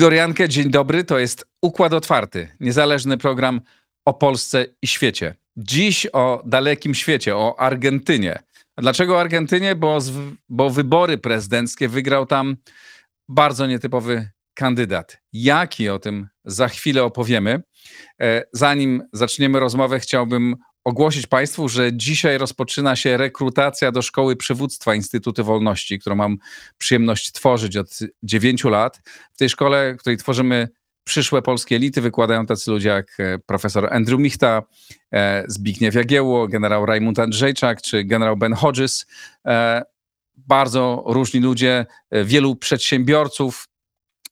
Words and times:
Igor 0.00 0.14
Jankę, 0.14 0.48
dzień 0.48 0.70
dobry. 0.70 1.04
To 1.04 1.18
jest 1.18 1.46
Układ 1.62 1.92
Otwarty, 1.92 2.48
niezależny 2.60 3.18
program 3.18 3.60
o 4.04 4.14
Polsce 4.14 4.66
i 4.82 4.86
świecie. 4.86 5.34
Dziś 5.56 6.06
o 6.12 6.42
dalekim 6.46 6.94
świecie, 6.94 7.36
o 7.36 7.60
Argentynie. 7.60 8.38
A 8.76 8.82
dlaczego 8.82 9.20
Argentynie? 9.20 9.76
Bo, 9.76 9.98
bo 10.48 10.70
wybory 10.70 11.18
prezydenckie 11.18 11.88
wygrał 11.88 12.26
tam 12.26 12.56
bardzo 13.28 13.66
nietypowy 13.66 14.30
kandydat. 14.54 15.18
Jaki 15.32 15.88
o 15.88 15.98
tym 15.98 16.28
za 16.44 16.68
chwilę 16.68 17.04
opowiemy. 17.04 17.62
E, 18.22 18.42
zanim 18.52 19.02
zaczniemy 19.12 19.60
rozmowę, 19.60 20.00
chciałbym 20.00 20.56
ogłosić 20.84 21.26
Państwu, 21.26 21.68
że 21.68 21.92
dzisiaj 21.92 22.38
rozpoczyna 22.38 22.96
się 22.96 23.16
rekrutacja 23.16 23.92
do 23.92 24.02
Szkoły 24.02 24.36
Przywództwa 24.36 24.94
Instytutu 24.94 25.44
Wolności, 25.44 25.98
którą 25.98 26.16
mam 26.16 26.38
przyjemność 26.78 27.32
tworzyć 27.32 27.76
od 27.76 27.98
9 28.22 28.64
lat. 28.64 29.00
W 29.32 29.38
tej 29.38 29.48
szkole, 29.48 29.94
w 29.94 30.00
której 30.00 30.16
tworzymy 30.16 30.68
przyszłe 31.04 31.42
polskie 31.42 31.76
elity, 31.76 32.00
wykładają 32.00 32.46
tacy 32.46 32.70
ludzie 32.70 32.88
jak 32.88 33.16
e, 33.18 33.38
profesor 33.38 33.94
Andrew 33.94 34.20
Michta, 34.20 34.62
e, 35.12 35.44
Zbigniew 35.48 35.94
Jagiełło, 35.94 36.48
generał 36.48 36.86
Rajmund 36.86 37.18
Andrzejczak 37.18 37.82
czy 37.82 38.04
generał 38.04 38.36
Ben 38.36 38.52
Hodges. 38.52 39.06
E, 39.46 39.82
bardzo 40.36 41.04
różni 41.06 41.40
ludzie, 41.40 41.86
wielu 42.24 42.56
przedsiębiorców, 42.56 43.68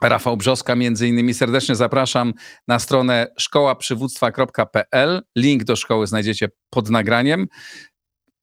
Rafał 0.03 0.37
Brzoska 0.37 0.77
między 0.77 1.09
innymi. 1.09 1.35
Serdecznie 1.35 1.75
zapraszam 1.75 2.35
na 2.69 2.79
stronę 2.79 3.27
szkołaprzywództwa.pl. 3.39 5.23
Link 5.37 5.65
do 5.65 5.77
szkoły 5.77 6.07
znajdziecie 6.07 6.49
pod 6.71 6.91
nagraniem. 6.91 7.47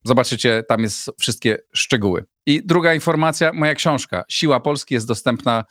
Zobaczycie, 0.03 0.63
tam 0.69 0.81
jest 0.81 1.11
wszystkie 1.19 1.57
szczegóły. 1.73 2.25
I 2.45 2.61
druga 2.65 2.93
informacja, 2.93 3.53
moja 3.53 3.75
książka 3.75 4.23
Siła 4.29 4.59
Polski 4.59 4.93
jest 4.93 5.07
dostępna 5.07 5.63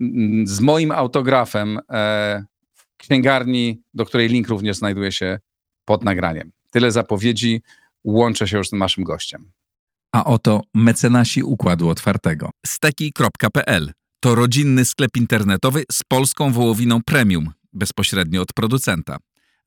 mm, 0.00 0.46
z 0.46 0.60
moim 0.60 0.92
autografem 0.92 1.78
e, 1.90 2.44
w 2.74 2.96
księgarni, 2.96 3.82
do 3.94 4.04
której 4.04 4.28
link 4.28 4.48
również 4.48 4.76
znajduje 4.76 5.12
się 5.12 5.38
pod 5.84 6.04
nagraniem. 6.04 6.52
Tyle 6.70 6.90
zapowiedzi. 6.90 7.62
Łączę 8.04 8.48
się 8.48 8.58
już 8.58 8.68
z 8.68 8.72
naszym 8.72 9.04
gościem. 9.04 9.52
A 10.12 10.24
oto 10.24 10.62
mecenasi 10.74 11.42
Układu 11.42 11.88
Otwartego. 11.88 12.50
steki.pl 12.66 13.92
to 14.26 14.34
rodzinny 14.34 14.84
sklep 14.84 15.16
internetowy 15.16 15.84
z 15.92 16.02
polską 16.08 16.52
wołowiną 16.52 17.02
premium, 17.02 17.50
bezpośrednio 17.72 18.42
od 18.42 18.52
producenta. 18.52 19.16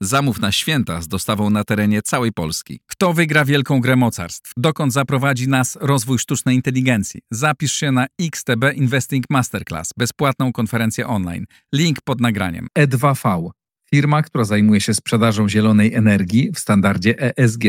Zamów 0.02 0.40
na 0.40 0.52
święta 0.52 1.02
z 1.02 1.08
dostawą 1.08 1.50
na 1.50 1.64
terenie 1.64 2.02
całej 2.02 2.32
Polski. 2.32 2.80
Kto 2.88 3.14
wygra 3.14 3.46
wielką 3.46 3.82
grę 3.82 3.96
mocarstw? 3.96 4.52
Dokąd 4.58 4.94
zaprowadzi 4.94 5.48
nas 5.48 5.78
rozwój 5.82 6.20
sztucznej 6.20 6.56
inteligencji? 6.56 7.22
Zapisz 7.32 7.74
się 7.74 7.92
na 7.92 8.08
XTB 8.22 8.74
Investing 8.76 9.26
Masterclass, 9.30 9.94
bezpłatną 9.98 10.52
konferencję 10.52 11.08
online. 11.08 11.46
Link 11.74 12.02
pod 12.02 12.22
nagraniem. 12.22 12.68
E2V, 12.80 13.50
firma, 13.90 14.22
która 14.22 14.44
zajmuje 14.44 14.82
się 14.82 14.94
sprzedażą 14.94 15.50
zielonej 15.50 15.94
energii 15.94 16.52
w 16.56 16.60
standardzie 16.60 17.38
ESG. 17.38 17.64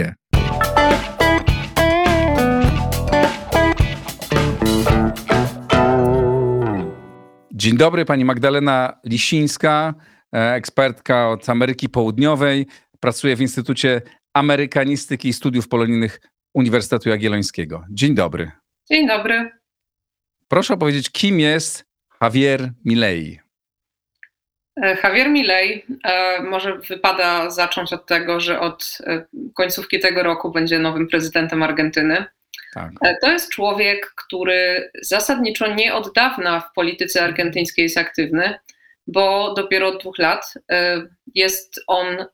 Dzień 7.60 7.76
dobry, 7.76 8.04
pani 8.04 8.24
Magdalena 8.24 9.00
Lisińska, 9.04 9.94
e, 10.34 10.54
ekspertka 10.54 11.28
od 11.28 11.48
Ameryki 11.48 11.88
Południowej. 11.88 12.66
Pracuje 13.00 13.36
w 13.36 13.40
Instytucie 13.40 14.02
Amerykanistyki 14.34 15.28
i 15.28 15.32
Studiów 15.32 15.68
Polonijnych 15.68 16.20
Uniwersytetu 16.54 17.08
Jagiellońskiego. 17.08 17.84
Dzień 17.90 18.14
dobry. 18.14 18.50
Dzień 18.90 19.06
dobry. 19.06 19.50
Proszę 20.48 20.74
opowiedzieć, 20.74 21.10
kim 21.10 21.40
jest 21.40 21.84
Javier 22.22 22.72
Milei? 22.84 23.40
E, 24.76 24.96
Javier 25.04 25.30
Milei, 25.30 25.84
e, 26.04 26.42
może 26.42 26.78
wypada 26.78 27.50
zacząć 27.50 27.92
od 27.92 28.06
tego, 28.06 28.40
że 28.40 28.60
od 28.60 28.98
końcówki 29.54 29.98
tego 29.98 30.22
roku 30.22 30.52
będzie 30.52 30.78
nowym 30.78 31.08
prezydentem 31.08 31.62
Argentyny. 31.62 32.24
Tak. 32.74 32.90
E, 33.04 33.16
to 33.16 33.32
jest 33.32 33.52
człowiek, 33.52 34.12
który 34.16 34.90
zasadniczo 35.02 35.74
nie 35.74 35.94
od 35.94 36.14
dawna 36.14 36.60
w 36.60 36.72
polityce 36.72 37.24
argentyńskiej 37.24 37.82
jest 37.82 37.98
aktywny, 37.98 38.58
bo 39.06 39.54
dopiero 39.54 39.88
od 39.88 40.00
dwóch 40.00 40.18
lat 40.18 40.54
e, 40.70 41.02
jest 41.34 41.80
on 41.86 42.06
e, 42.06 42.26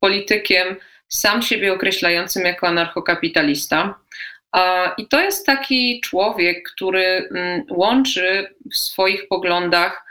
politykiem 0.00 0.76
sam 1.08 1.42
siebie 1.42 1.72
określającym 1.72 2.44
jako 2.44 2.66
anarchokapitalista. 2.68 3.98
I 4.98 5.08
to 5.08 5.20
jest 5.20 5.46
taki 5.46 6.00
człowiek, 6.00 6.70
który 6.74 7.28
mm, 7.30 7.62
łączy 7.70 8.54
w 8.72 8.76
swoich 8.76 9.28
poglądach 9.28 10.04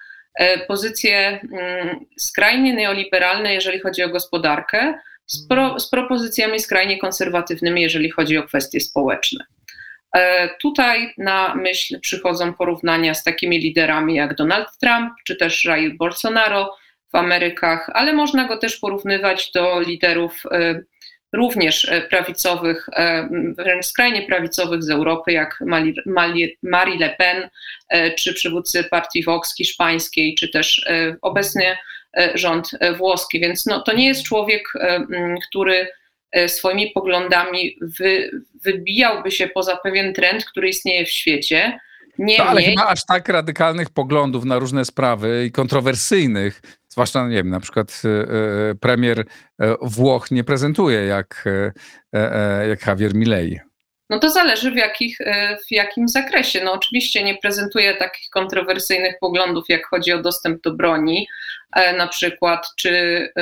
pozycje 0.67 1.39
mm, 1.53 2.05
skrajnie 2.17 2.73
neoliberalne, 2.73 3.53
jeżeli 3.53 3.79
chodzi 3.79 4.03
o 4.03 4.09
gospodarkę, 4.09 4.93
z, 5.29 5.47
pro, 5.47 5.79
z 5.79 5.89
propozycjami 5.89 6.59
skrajnie 6.59 6.97
konserwatywnymi, 6.97 7.81
jeżeli 7.81 8.09
chodzi 8.11 8.37
o 8.37 8.43
kwestie 8.43 8.79
społeczne. 8.79 9.45
E, 10.15 10.49
tutaj 10.61 11.13
na 11.17 11.55
myśl 11.55 11.99
przychodzą 11.99 12.53
porównania 12.53 13.13
z 13.13 13.23
takimi 13.23 13.59
liderami 13.59 14.15
jak 14.15 14.35
Donald 14.35 14.67
Trump 14.81 15.13
czy 15.25 15.35
też 15.35 15.65
Jair 15.65 15.97
Bolsonaro 15.97 16.75
w 17.11 17.15
Amerykach, 17.15 17.89
ale 17.93 18.13
można 18.13 18.47
go 18.47 18.57
też 18.57 18.77
porównywać 18.77 19.51
do 19.51 19.79
liderów 19.81 20.43
e, 20.51 20.81
również 21.33 21.91
prawicowych, 22.09 22.89
e, 22.95 23.29
wręcz 23.57 23.85
skrajnie 23.85 24.21
prawicowych 24.21 24.83
z 24.83 24.89
Europy, 24.89 25.31
jak 25.31 25.59
Marie 26.63 26.97
Le 26.99 27.15
Pen, 27.17 27.49
czy 28.17 28.33
przywódcy 28.33 28.83
partii 28.83 29.23
Vox 29.23 29.55
hiszpańskiej, 29.55 30.35
czy 30.35 30.49
też 30.49 30.85
obecnie 31.21 31.77
rząd 32.35 32.69
e, 32.79 32.93
włoski. 32.93 33.39
Więc 33.39 33.65
no, 33.65 33.81
to 33.81 33.93
nie 33.93 34.07
jest 34.07 34.23
człowiek, 34.23 34.63
e, 34.75 35.05
który 35.49 35.87
swoimi 36.47 36.91
poglądami 36.91 37.77
wy, 37.99 38.31
wybijałby 38.63 39.31
się 39.31 39.47
poza 39.47 39.77
pewien 39.77 40.13
trend, 40.13 40.45
który 40.45 40.69
istnieje 40.69 41.05
w 41.05 41.09
świecie. 41.09 41.79
Nie, 42.17 42.37
no, 42.37 42.43
ale 42.43 42.61
chyba 42.61 42.87
aż 42.87 43.05
tak 43.05 43.29
radykalnych 43.29 43.89
poglądów 43.89 44.45
na 44.45 44.59
różne 44.59 44.85
sprawy 44.85 45.45
i 45.45 45.51
kontrowersyjnych, 45.51 46.61
zwłaszcza, 46.89 47.27
nie 47.27 47.35
wiem, 47.35 47.49
na 47.49 47.59
przykład 47.59 48.01
premier 48.81 49.25
Włoch 49.81 50.31
nie 50.31 50.43
prezentuje 50.43 51.05
jak, 51.05 51.45
jak 52.69 52.87
Javier 52.87 53.15
Milei. 53.15 53.59
No 54.09 54.19
to 54.19 54.29
zależy 54.29 54.71
w, 54.71 54.75
jakich, 54.75 55.17
w 55.67 55.71
jakim 55.71 56.07
zakresie. 56.07 56.61
No 56.63 56.73
oczywiście 56.73 57.23
nie 57.23 57.37
prezentuje 57.37 57.93
takich 57.93 58.29
kontrowersyjnych 58.29 59.15
poglądów, 59.19 59.65
jak 59.69 59.87
chodzi 59.87 60.13
o 60.13 60.21
dostęp 60.21 60.63
do 60.63 60.73
broni, 60.73 61.27
E, 61.71 61.97
na 61.97 62.07
przykład, 62.07 62.67
czy 62.75 63.33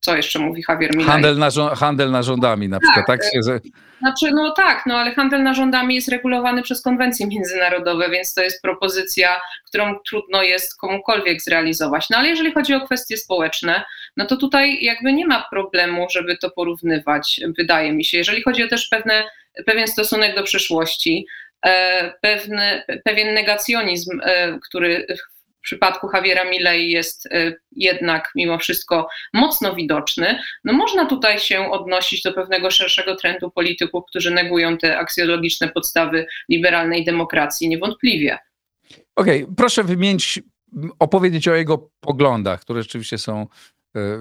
co 0.00 0.16
jeszcze 0.16 0.38
mówi 0.38 0.64
Javier 0.68 0.96
Milei? 0.96 1.06
Handel, 1.06 1.38
na, 1.38 1.50
handel 1.74 2.10
narządami 2.10 2.68
na 2.68 2.80
przykład, 2.80 3.06
tak? 3.06 3.20
tak 3.20 3.32
się... 3.32 3.60
Znaczy, 3.98 4.30
no 4.30 4.50
tak, 4.50 4.82
no 4.86 4.96
ale 4.96 5.14
handel 5.14 5.42
narządami 5.42 5.94
jest 5.94 6.08
regulowany 6.08 6.62
przez 6.62 6.82
konwencje 6.82 7.26
międzynarodowe, 7.26 8.10
więc 8.10 8.34
to 8.34 8.42
jest 8.42 8.62
propozycja, 8.62 9.40
którą 9.66 9.98
trudno 10.08 10.42
jest 10.42 10.78
komukolwiek 10.78 11.42
zrealizować. 11.42 12.10
No 12.10 12.18
ale 12.18 12.28
jeżeli 12.28 12.52
chodzi 12.52 12.74
o 12.74 12.80
kwestie 12.80 13.16
społeczne, 13.16 13.84
no 14.16 14.26
to 14.26 14.36
tutaj 14.36 14.84
jakby 14.84 15.12
nie 15.12 15.26
ma 15.26 15.46
problemu, 15.50 16.06
żeby 16.10 16.36
to 16.36 16.50
porównywać, 16.50 17.40
wydaje 17.58 17.92
mi 17.92 18.04
się. 18.04 18.18
Jeżeli 18.18 18.42
chodzi 18.42 18.64
o 18.64 18.68
też 18.68 18.88
pewne, 18.88 19.24
pewien 19.66 19.88
stosunek 19.88 20.36
do 20.36 20.42
przeszłości, 20.42 21.26
e, 21.66 22.12
pewny, 22.20 22.82
pewien 23.04 23.34
negacjonizm, 23.34 24.20
e, 24.24 24.58
który 24.68 25.06
w 25.18 25.34
przypadku 25.64 26.08
Javiera 26.14 26.44
Milei 26.44 26.90
jest 26.90 27.26
y, 27.26 27.56
jednak 27.72 28.30
mimo 28.34 28.58
wszystko 28.58 29.08
mocno 29.32 29.74
widoczny, 29.74 30.38
no 30.64 30.72
można 30.72 31.06
tutaj 31.06 31.40
się 31.40 31.70
odnosić 31.70 32.22
do 32.22 32.32
pewnego 32.32 32.70
szerszego 32.70 33.16
trendu 33.16 33.50
polityków, 33.50 34.04
którzy 34.08 34.30
negują 34.30 34.78
te 34.78 34.98
aksjologiczne 34.98 35.68
podstawy 35.68 36.26
liberalnej 36.48 37.04
demokracji, 37.04 37.68
niewątpliwie. 37.68 38.38
Okej, 39.16 39.42
okay, 39.42 39.54
proszę 39.56 39.84
wymienić, 39.84 40.40
opowiedzieć 40.98 41.48
o 41.48 41.54
jego 41.54 41.90
poglądach, 42.00 42.60
które 42.60 42.82
rzeczywiście 42.82 43.18
są 43.18 43.46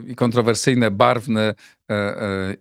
i 0.08 0.16
kontrowersyjne, 0.16 0.92
barwne 0.92 1.54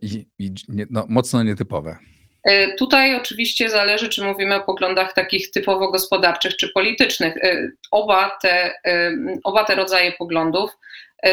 i, 0.03 0.27
i 0.39 0.51
no, 0.91 1.07
mocno 1.09 1.43
nietypowe. 1.43 1.97
E, 2.45 2.75
tutaj 2.75 3.15
oczywiście 3.15 3.71
zależy, 3.71 4.09
czy 4.09 4.25
mówimy 4.25 4.55
o 4.55 4.65
poglądach 4.65 5.13
takich 5.13 5.51
typowo 5.51 5.91
gospodarczych 5.91 6.57
czy 6.57 6.69
politycznych. 6.69 7.37
E, 7.37 7.69
oba 7.91 8.39
te, 8.43 8.75
e, 8.87 9.13
oba 9.45 9.65
te 9.65 9.75
rodzaje 9.75 10.13
poglądów 10.13 10.71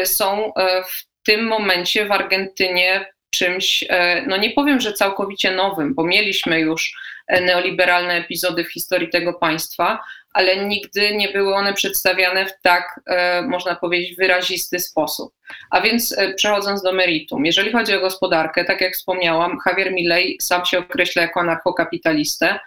są 0.04 0.52
w 0.88 1.22
tym 1.24 1.44
momencie 1.44 2.06
w 2.06 2.12
Argentynie 2.12 3.06
czymś, 3.30 3.84
no 4.26 4.36
nie 4.36 4.50
powiem, 4.50 4.80
że 4.80 4.92
całkowicie 4.92 5.50
nowym, 5.50 5.94
bo 5.94 6.04
mieliśmy 6.04 6.60
już 6.60 6.94
neoliberalne 7.40 8.14
epizody 8.14 8.64
w 8.64 8.72
historii 8.72 9.08
tego 9.08 9.34
państwa, 9.34 10.00
ale 10.32 10.66
nigdy 10.66 11.16
nie 11.16 11.28
były 11.28 11.54
one 11.54 11.74
przedstawiane 11.74 12.46
w 12.46 12.52
tak, 12.62 13.00
e, 13.06 13.42
można 13.42 13.76
powiedzieć, 13.76 14.16
wyrazisty 14.16 14.78
sposób. 14.78 15.34
A 15.70 15.80
więc 15.80 16.18
e, 16.18 16.34
przechodząc 16.34 16.82
do 16.82 16.92
meritum, 16.92 17.46
jeżeli 17.46 17.72
chodzi 17.72 17.94
o 17.94 18.00
gospodarkę, 18.00 18.64
tak 18.64 18.80
jak 18.80 18.94
wspomniałam, 18.94 19.58
Javier 19.66 19.92
Milei 19.92 20.38
sam 20.40 20.66
się 20.66 20.78
określa 20.78 21.22
jako 21.22 21.40
anarchokapitalistę. 21.40 22.58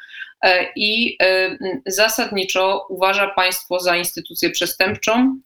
i 0.75 1.17
zasadniczo 1.85 2.85
uważa 2.89 3.27
państwo 3.27 3.79
za 3.79 3.97
instytucję 3.97 4.49
przestępczą. 4.49 5.37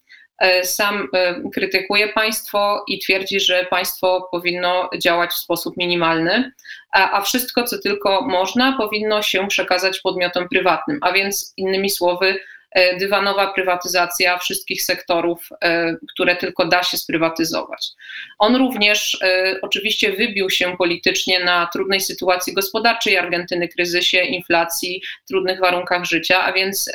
Sam 0.63 1.07
krytykuje 1.53 2.07
państwo 2.07 2.83
i 2.87 2.99
twierdzi, 2.99 3.39
że 3.39 3.65
państwo 3.69 4.27
powinno 4.31 4.89
działać 5.03 5.31
w 5.31 5.39
sposób 5.39 5.77
minimalny, 5.77 6.51
a, 6.91 7.21
wszystko, 7.21 7.63
co 7.63 7.79
tylko 7.79 8.21
można, 8.21 8.77
powinno 8.77 9.21
się 9.21 9.47
przekazać 9.47 9.99
podmiotom 9.99 10.49
prywatnym, 10.49 10.99
a 11.01 11.11
więc 11.11 11.53
innymi 11.57 11.89
słowy, 11.89 12.39
E, 12.71 12.97
dywanowa 12.97 13.53
prywatyzacja 13.53 14.37
wszystkich 14.37 14.83
sektorów, 14.83 15.49
e, 15.63 15.95
które 16.13 16.35
tylko 16.35 16.65
da 16.65 16.83
się 16.83 16.97
sprywatyzować. 16.97 17.91
On 18.39 18.55
również 18.55 19.17
e, 19.21 19.55
oczywiście 19.61 20.13
wybił 20.13 20.49
się 20.49 20.77
politycznie 20.77 21.39
na 21.39 21.69
trudnej 21.73 22.01
sytuacji 22.01 22.53
gospodarczej 22.53 23.17
Argentyny, 23.17 23.67
kryzysie, 23.67 24.21
inflacji, 24.21 25.01
trudnych 25.27 25.59
warunkach 25.59 26.05
życia, 26.05 26.43
a 26.43 26.53
więc 26.53 26.91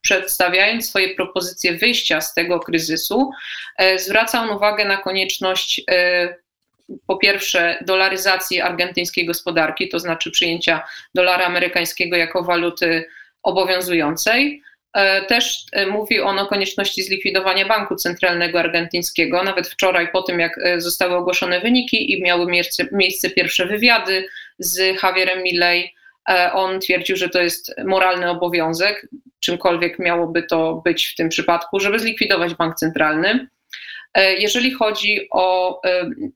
przedstawiając 0.00 0.88
swoje 0.88 1.14
propozycje 1.14 1.78
wyjścia 1.78 2.20
z 2.20 2.34
tego 2.34 2.60
kryzysu, 2.60 3.30
zwraca 3.96 4.42
on 4.42 4.50
uwagę 4.50 4.84
na 4.84 4.96
konieczność 4.96 5.82
po 7.06 7.16
pierwsze 7.16 7.78
dolaryzacji 7.86 8.60
argentyńskiej 8.60 9.26
gospodarki, 9.26 9.88
to 9.88 9.98
znaczy 9.98 10.30
przyjęcia 10.30 10.82
dolara 11.14 11.46
amerykańskiego 11.46 12.16
jako 12.16 12.42
waluty 12.42 13.04
obowiązującej. 13.42 14.62
E, 14.92 15.22
też 15.22 15.64
e, 15.72 15.86
mówi 15.86 16.20
on 16.20 16.38
o 16.38 16.46
konieczności 16.46 17.02
zlikwidowania 17.02 17.66
Banku 17.66 17.96
Centralnego 17.96 18.58
Argentyńskiego. 18.58 19.42
Nawet 19.42 19.68
wczoraj, 19.68 20.08
po 20.12 20.22
tym 20.22 20.40
jak 20.40 20.58
e, 20.58 20.80
zostały 20.80 21.16
ogłoszone 21.16 21.60
wyniki 21.60 22.12
i 22.12 22.22
miały 22.22 22.52
miejsce 22.92 23.30
pierwsze 23.30 23.66
wywiady 23.66 24.28
z 24.58 25.02
Javierem 25.02 25.42
Milley, 25.42 25.94
on 26.52 26.80
twierdził, 26.80 27.16
że 27.16 27.28
to 27.28 27.42
jest 27.42 27.74
moralny 27.84 28.30
obowiązek, 28.30 29.08
czymkolwiek 29.40 29.98
miałoby 29.98 30.42
to 30.42 30.82
być 30.84 31.06
w 31.06 31.14
tym 31.14 31.28
przypadku, 31.28 31.80
żeby 31.80 31.98
zlikwidować 31.98 32.54
bank 32.54 32.74
centralny. 32.74 33.48
Jeżeli 34.38 34.70
chodzi 34.70 35.28
o 35.30 35.80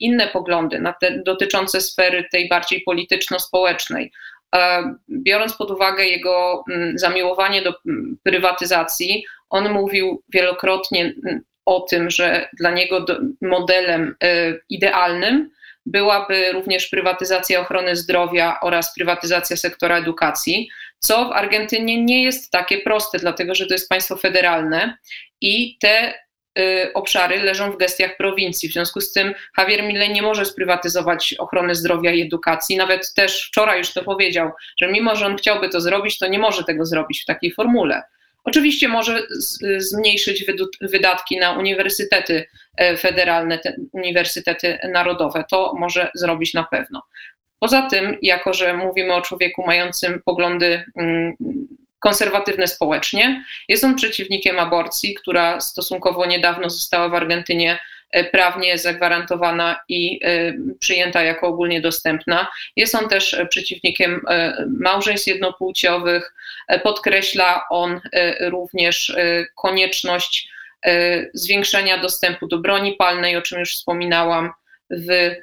inne 0.00 0.26
poglądy 0.26 0.82
te, 1.00 1.22
dotyczące 1.26 1.80
sfery 1.80 2.24
tej 2.32 2.48
bardziej 2.48 2.80
polityczno-społecznej, 2.80 4.12
E, 4.54 4.94
biorąc 5.10 5.56
pod 5.56 5.70
uwagę 5.70 6.04
jego 6.04 6.64
mm, 6.70 6.98
zamiłowanie 6.98 7.62
do 7.62 7.74
mm, 7.86 8.18
prywatyzacji, 8.22 9.24
on 9.50 9.72
mówił 9.72 10.22
wielokrotnie 10.28 11.14
mm, 11.26 11.40
o 11.64 11.80
tym, 11.80 12.10
że 12.10 12.48
dla 12.58 12.70
niego 12.70 13.04
modelem 13.40 14.14
e, 14.24 14.52
idealnym 14.68 15.50
byłaby 15.86 16.52
również 16.52 16.88
prywatyzacja 16.88 17.60
ochrony 17.60 17.96
zdrowia 17.96 18.58
oraz 18.60 18.94
prywatyzacja 18.94 19.56
sektora 19.56 19.98
edukacji, 19.98 20.70
co 21.02 21.28
w 21.28 21.32
Argentynie 21.32 22.04
nie 22.04 22.22
jest 22.22 22.50
takie 22.50 22.78
proste, 22.78 23.18
dlatego 23.18 23.54
że 23.54 23.66
to 23.66 23.74
jest 23.74 23.88
państwo 23.88 24.16
federalne 24.16 24.96
i 25.40 25.78
te 25.78 26.14
Y, 26.58 26.92
obszary 26.94 27.42
leżą 27.42 27.72
w 27.72 27.76
gestiach 27.76 28.16
prowincji. 28.16 28.68
W 28.68 28.72
związku 28.72 29.00
z 29.00 29.12
tym 29.12 29.34
Javier 29.58 29.82
Milei 29.82 30.12
nie 30.12 30.22
może 30.22 30.44
sprywatyzować 30.44 31.34
ochrony 31.38 31.74
zdrowia 31.74 32.12
i 32.12 32.22
edukacji. 32.22 32.76
Nawet 32.76 33.14
też 33.14 33.46
wczoraj 33.48 33.78
już 33.78 33.92
to 33.92 34.02
powiedział, 34.02 34.50
że 34.80 34.92
mimo, 34.92 35.16
że 35.16 35.26
on 35.26 35.36
chciałby 35.36 35.68
to 35.68 35.80
zrobić, 35.80 36.18
to 36.18 36.26
nie 36.26 36.38
może 36.38 36.64
tego 36.64 36.86
zrobić 36.86 37.22
w 37.22 37.24
takiej 37.24 37.52
formule. 37.52 38.02
Oczywiście 38.44 38.88
może 38.88 39.22
zmniejszyć 39.76 40.44
wydatki 40.80 41.38
na 41.38 41.52
uniwersytety 41.52 42.44
e, 42.76 42.96
federalne, 42.96 43.58
uniwersytety 43.92 44.78
narodowe. 44.92 45.44
To 45.50 45.74
może 45.78 46.10
zrobić 46.14 46.54
na 46.54 46.64
pewno. 46.64 47.02
Poza 47.62 47.82
tym, 47.82 48.18
jako 48.22 48.54
że 48.54 48.74
mówimy 48.74 49.14
o 49.14 49.22
człowieku 49.22 49.66
mającym 49.66 50.22
poglądy 50.24 50.84
mm, 50.96 51.36
konserwatywne 51.98 52.66
społecznie. 52.66 53.44
Jest 53.68 53.84
on 53.84 53.94
przeciwnikiem 53.96 54.58
aborcji, 54.58 55.14
która 55.14 55.60
stosunkowo 55.60 56.26
niedawno 56.26 56.70
została 56.70 57.08
w 57.08 57.14
Argentynie 57.14 57.78
e, 58.10 58.24
prawnie 58.24 58.78
zagwarantowana 58.78 59.80
i 59.88 60.20
e, 60.24 60.52
przyjęta 60.80 61.22
jako 61.22 61.46
ogólnie 61.46 61.80
dostępna. 61.80 62.48
Jest 62.76 62.94
on 62.94 63.08
też 63.08 63.36
przeciwnikiem 63.48 64.20
e, 64.28 64.66
małżeństw 64.80 65.26
jednopłciowych. 65.26 66.34
Podkreśla 66.82 67.64
on 67.70 68.00
również 68.40 69.16
konieczność 69.56 70.48
zwiększenia 71.34 71.98
dostępu 71.98 72.46
do 72.46 72.58
broni 72.58 72.92
palnej, 72.92 73.36
o 73.36 73.42
czym 73.42 73.60
już 73.60 73.74
wspominałam 73.74 74.52
w 74.90 75.34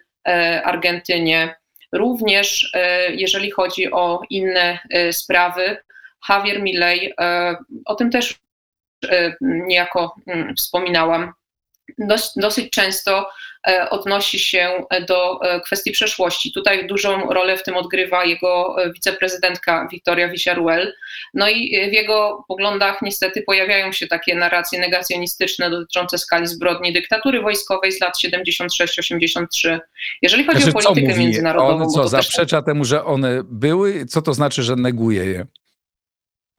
Argentynie. 0.63 1.59
Również 1.91 2.71
jeżeli 3.09 3.51
chodzi 3.51 3.91
o 3.91 4.21
inne 4.29 4.79
sprawy, 5.11 5.77
Javier 6.29 6.61
Milei, 6.61 7.13
e, 7.19 7.55
o 7.85 7.95
tym 7.95 8.11
też 8.11 8.39
e, 9.09 9.35
niejako 9.41 10.15
mm, 10.27 10.55
wspominałam, 10.55 11.33
dosyć 12.35 12.71
często 12.71 13.19
e, 13.19 13.25
odnosi 13.89 14.39
się 14.39 14.83
do 15.07 15.39
kwestii 15.65 15.91
przeszłości. 15.91 16.51
Tutaj 16.51 16.87
dużą 16.87 17.33
rolę 17.33 17.57
w 17.57 17.63
tym 17.63 17.77
odgrywa 17.77 18.25
jego 18.25 18.75
wiceprezydentka 18.93 19.87
Victoria 19.91 20.29
Villaruel. 20.29 20.93
No 21.33 21.49
i 21.49 21.89
w 21.89 21.93
jego 21.93 22.45
poglądach 22.47 23.01
niestety 23.01 23.41
pojawiają 23.41 23.91
się 23.91 24.07
takie 24.07 24.35
narracje 24.35 24.79
negacjonistyczne 24.79 25.69
dotyczące 25.69 26.17
skali 26.17 26.47
zbrodni 26.47 26.93
dyktatury 26.93 27.41
wojskowej 27.41 27.91
z 27.91 28.01
lat 28.01 28.13
76-83. 28.25 29.79
Jeżeli 30.21 30.45
chodzi 30.45 30.63
znaczy, 30.63 30.77
o 30.77 30.81
politykę 30.81 31.19
międzynarodową... 31.19 31.83
On 31.83 31.89
co, 31.89 32.07
zaprzecza 32.07 32.57
też... 32.61 32.65
temu, 32.65 32.85
że 32.85 33.05
one 33.05 33.41
były? 33.43 34.05
Co 34.05 34.21
to 34.21 34.33
znaczy, 34.33 34.63
że 34.63 34.75
neguje 34.75 35.25
je? 35.25 35.45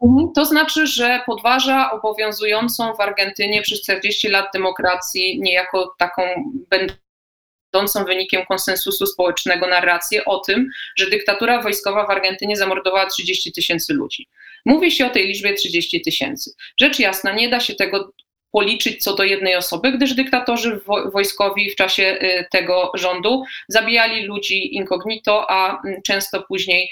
Mhm. 0.03 0.33
To 0.35 0.45
znaczy, 0.45 0.87
że 0.87 1.21
podważa 1.27 1.91
obowiązującą 1.91 2.95
w 2.95 3.01
Argentynie 3.01 3.63
przez 3.63 3.83
40 3.83 4.29
lat 4.29 4.47
demokracji, 4.55 5.41
niejako 5.41 5.95
taką 5.99 6.23
będącą 6.71 8.05
wynikiem 8.05 8.47
konsensusu 8.47 9.07
społecznego 9.07 9.67
narrację 9.67 10.25
o 10.25 10.39
tym, 10.39 10.69
że 10.97 11.11
dyktatura 11.11 11.63
wojskowa 11.63 12.07
w 12.07 12.11
Argentynie 12.11 12.57
zamordowała 12.57 13.07
30 13.07 13.53
tysięcy 13.53 13.95
ludzi. 13.95 14.29
Mówi 14.67 14.91
się 14.91 15.07
o 15.07 15.11
tej 15.11 15.27
liczbie 15.27 15.55
30 15.55 16.03
tysięcy. 16.03 16.53
Rzecz 16.81 16.99
jasna, 16.99 17.33
nie 17.33 17.49
da 17.49 17.61
się 17.61 17.75
tego 17.75 18.13
policzyć 18.53 19.05
co 19.05 19.15
do 19.15 19.25
jednej 19.25 19.57
osoby, 19.57 19.93
gdyż 19.93 20.15
dyktatorzy 20.15 20.81
wojskowi 21.13 21.71
w 21.71 21.77
czasie 21.77 22.03
y, 22.03 22.47
tego 22.51 22.93
rządu 22.95 23.45
zabijali 23.69 24.25
ludzi 24.25 24.75
incognito, 24.75 25.51
a 25.51 25.83
mm, 25.85 26.03
często 26.03 26.43
później 26.43 26.91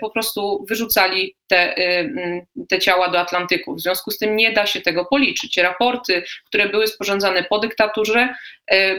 po 0.00 0.10
prostu 0.10 0.64
wyrzucali 0.68 1.34
te, 1.46 1.74
mm, 1.76 2.40
te 2.68 2.78
ciała 2.78 3.08
do 3.08 3.20
Atlantyku. 3.20 3.74
W 3.74 3.80
związku 3.80 4.10
z 4.10 4.18
tym 4.18 4.36
nie 4.36 4.52
da 4.52 4.66
się 4.66 4.80
tego 4.80 5.04
policzyć. 5.04 5.56
Raporty, 5.56 6.22
które 6.46 6.68
były 6.68 6.86
sporządzane 6.86 7.44
po 7.44 7.58
dyktaturze, 7.58 8.28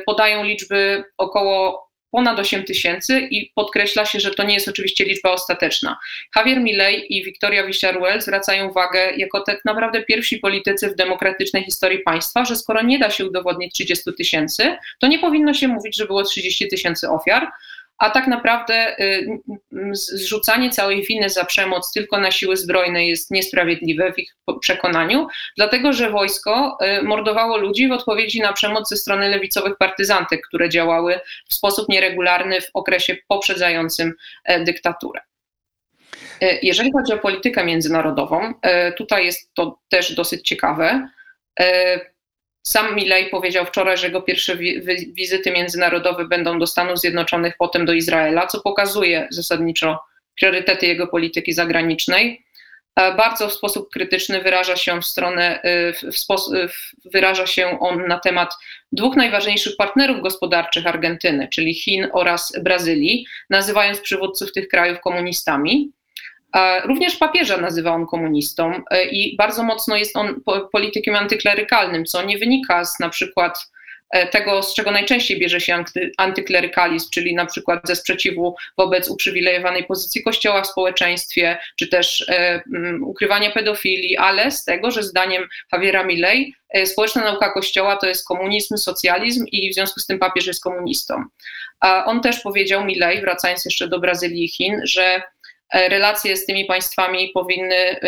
podają 0.05 0.43
liczby 0.43 1.03
około 1.17 1.85
ponad 2.15 2.39
8 2.39 2.63
tysięcy 2.63 3.19
i 3.19 3.51
podkreśla 3.55 4.05
się, 4.05 4.19
że 4.19 4.31
to 4.31 4.43
nie 4.43 4.53
jest 4.53 4.67
oczywiście 4.67 5.05
liczba 5.05 5.31
ostateczna. 5.31 5.97
Javier 6.35 6.61
Milei 6.61 7.17
i 7.17 7.23
Victoria 7.23 7.67
Villarruel 7.67 8.21
zwracają 8.21 8.69
uwagę 8.69 9.11
jako 9.17 9.41
tak 9.41 9.65
naprawdę 9.65 10.03
pierwsi 10.03 10.37
politycy 10.37 10.89
w 10.89 10.95
demokratycznej 10.95 11.63
historii 11.63 11.99
państwa, 11.99 12.45
że 12.45 12.55
skoro 12.55 12.81
nie 12.81 12.99
da 12.99 13.09
się 13.09 13.25
udowodnić 13.25 13.73
30 13.73 14.13
tysięcy, 14.17 14.75
to 14.99 15.07
nie 15.07 15.19
powinno 15.19 15.53
się 15.53 15.67
mówić, 15.67 15.97
że 15.97 16.05
było 16.05 16.23
30 16.23 16.67
tysięcy 16.67 17.09
ofiar, 17.09 17.51
a 17.97 18.09
tak 18.09 18.27
naprawdę 18.27 18.99
y, 18.99 19.39
zrzucanie 19.91 20.69
całej 20.69 21.03
winy 21.03 21.29
za 21.29 21.45
przemoc 21.45 21.93
tylko 21.93 22.19
na 22.19 22.31
siły 22.31 22.57
zbrojne 22.57 23.07
jest 23.07 23.31
niesprawiedliwe 23.31 24.13
w 24.13 24.19
ich 24.19 24.35
przekonaniu, 24.61 25.27
dlatego 25.57 25.93
że 25.93 26.09
wojsko 26.09 26.77
y, 26.99 27.03
mordowało 27.03 27.57
ludzi 27.57 27.87
w 27.87 27.91
odpowiedzi 27.91 28.41
na 28.41 28.53
przemoc 28.53 28.89
ze 28.89 28.97
strony 28.97 29.29
lewicowych 29.29 29.77
partyzantek, 29.77 30.47
które 30.47 30.69
działały 30.69 31.19
w 31.49 31.53
sposób 31.53 31.89
nieregularny 31.89 32.61
w 32.61 32.69
okresie 32.73 33.17
poprzedzającym 33.27 34.13
e, 34.43 34.63
dyktaturę. 34.63 35.21
E, 36.41 36.59
jeżeli 36.61 36.91
chodzi 36.91 37.13
o 37.13 37.17
politykę 37.17 37.65
międzynarodową, 37.65 38.53
e, 38.61 38.91
tutaj 38.91 39.25
jest 39.25 39.53
to 39.53 39.79
też 39.89 40.15
dosyć 40.15 40.47
ciekawe. 40.47 41.09
Sam 42.67 42.95
Milei 42.95 43.29
powiedział 43.29 43.65
wczoraj, 43.65 43.97
że 43.97 44.07
jego 44.07 44.21
pierwsze 44.21 44.57
wizyty 45.07 45.51
międzynarodowe 45.51 46.25
będą 46.25 46.59
do 46.59 46.67
Stanów 46.67 46.99
Zjednoczonych, 46.99 47.53
potem 47.57 47.85
do 47.85 47.93
Izraela, 47.93 48.47
co 48.47 48.61
pokazuje 48.61 49.27
zasadniczo 49.31 49.99
priorytety 50.35 50.85
jego 50.85 51.07
polityki 51.07 51.53
zagranicznej. 51.53 52.45
E, 52.95 53.15
bardzo 53.15 53.49
w 53.49 53.53
sposób 53.53 53.89
krytyczny 53.93 54.41
wyraża 54.41 54.75
się 54.75 55.01
w 55.01 55.05
stronę, 55.05 55.61
e, 55.61 55.93
w 56.11 56.17
sposób, 56.17 56.53
wyraża 57.05 57.47
się 57.47 57.79
on 57.79 58.07
na 58.07 58.19
temat 58.19 58.53
dwóch 58.91 59.15
najważniejszych 59.15 59.75
partnerów 59.75 60.21
gospodarczych 60.21 60.87
Argentyny, 60.87 61.47
czyli 61.53 61.73
Chin 61.73 62.07
oraz 62.13 62.53
Brazylii, 62.61 63.25
nazywając 63.49 63.99
przywódców 63.99 64.51
tych 64.51 64.67
krajów 64.67 64.99
komunistami. 65.01 65.91
Również 66.83 67.15
papieża 67.15 67.57
nazywa 67.57 67.91
on 67.91 68.05
komunistą 68.05 68.81
e, 68.91 69.05
i 69.05 69.35
bardzo 69.35 69.63
mocno 69.63 69.95
jest 69.95 70.17
on 70.17 70.41
politykiem 70.71 71.15
antyklerykalnym, 71.15 72.05
co 72.05 72.23
nie 72.23 72.37
wynika 72.37 72.85
z 72.85 72.99
na 72.99 73.09
przykład 73.09 73.57
tego, 74.31 74.63
z 74.63 74.73
czego 74.73 74.91
najczęściej 74.91 75.39
bierze 75.39 75.61
się 75.61 75.75
anty, 75.75 76.11
antyklerykalizm, 76.17 77.09
czyli 77.09 77.35
na 77.35 77.45
przykład 77.45 77.79
ze 77.83 77.95
sprzeciwu 77.95 78.55
wobec 78.77 79.09
uprzywilejowanej 79.09 79.83
pozycji 79.83 80.23
Kościoła 80.23 80.61
w 80.61 80.67
społeczeństwie, 80.67 81.57
czy 81.75 81.87
też 81.87 82.25
um, 82.73 83.03
ukrywania 83.03 83.51
pedofilii, 83.51 84.17
ale 84.17 84.51
z 84.51 84.63
tego, 84.63 84.91
że 84.91 85.03
zdaniem 85.03 85.43
Javiera 85.73 86.03
Milley 86.03 86.53
społeczna 86.85 87.23
nauka 87.23 87.53
Kościoła 87.53 87.97
to 87.97 88.07
jest 88.07 88.27
komunizm, 88.27 88.77
socjalizm 88.77 89.45
i 89.51 89.71
w 89.71 89.73
związku 89.73 89.99
z 89.99 90.05
tym 90.05 90.19
papież 90.19 90.47
jest 90.47 90.63
komunistą. 90.63 91.23
On 92.05 92.21
też 92.21 92.39
powiedział, 92.39 92.85
Milley, 92.85 93.21
wracając 93.21 93.65
jeszcze 93.65 93.87
do 93.87 93.99
Brazylii 93.99 94.43
i 94.43 94.49
Chin, 94.49 94.81
że 94.83 95.21
E, 95.21 95.34
relacje 95.73 96.37
z 96.37 96.45
tymi 96.45 96.65
państwami 96.65 97.31
powinny, 97.33 97.99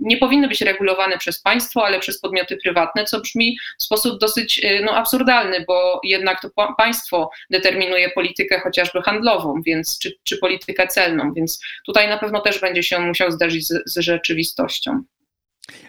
nie 0.00 0.16
powinny 0.16 0.48
być 0.48 0.60
regulowane 0.60 1.18
przez 1.18 1.40
państwo, 1.40 1.86
ale 1.86 2.00
przez 2.00 2.20
podmioty 2.20 2.56
prywatne, 2.62 3.04
co 3.04 3.20
brzmi 3.20 3.58
w 3.78 3.82
sposób 3.82 4.20
dosyć 4.20 4.64
y, 4.64 4.80
no, 4.84 4.96
absurdalny, 4.96 5.64
bo 5.66 6.00
jednak 6.04 6.42
to 6.42 6.50
państwo 6.76 7.30
determinuje 7.50 8.10
politykę 8.10 8.60
chociażby 8.60 9.02
handlową, 9.02 9.62
więc, 9.66 9.98
czy, 9.98 10.12
czy 10.24 10.38
politykę 10.38 10.86
celną, 10.86 11.32
więc 11.32 11.60
tutaj 11.86 12.08
na 12.08 12.18
pewno 12.18 12.40
też 12.40 12.60
będzie 12.60 12.82
się 12.82 13.00
musiał 13.00 13.30
zderzyć 13.30 13.66
z, 13.66 13.82
z 13.86 13.98
rzeczywistością. 13.98 15.02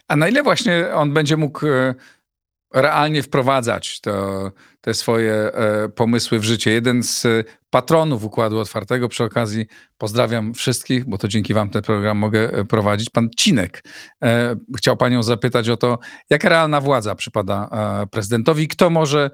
A 0.07 0.15
na 0.15 0.29
ile 0.29 0.43
właśnie 0.43 0.87
on 0.93 1.13
będzie 1.13 1.37
mógł 1.37 1.67
e, 1.67 1.95
realnie 2.73 3.23
wprowadzać 3.23 4.01
to, 4.01 4.51
te 4.81 4.93
swoje 4.93 5.33
e, 5.33 5.89
pomysły 5.89 6.39
w 6.39 6.43
życie. 6.43 6.71
Jeden 6.71 7.03
z 7.03 7.27
patronów 7.69 8.23
Układu 8.23 8.59
Otwartego, 8.59 9.09
przy 9.09 9.23
okazji 9.23 9.65
pozdrawiam 9.97 10.53
wszystkich, 10.53 11.05
bo 11.05 11.17
to 11.17 11.27
dzięki 11.27 11.53
wam 11.53 11.69
ten 11.69 11.81
program 11.81 12.17
mogę 12.17 12.53
e, 12.53 12.65
prowadzić, 12.65 13.09
pan 13.09 13.29
Cinek. 13.37 13.83
E, 14.23 14.55
chciał 14.77 14.97
panią 14.97 15.23
zapytać 15.23 15.69
o 15.69 15.77
to, 15.77 15.99
jaka 16.29 16.49
realna 16.49 16.81
władza 16.81 17.15
przypada 17.15 17.69
prezydentowi, 18.11 18.67
kto 18.67 18.89
może 18.89 19.31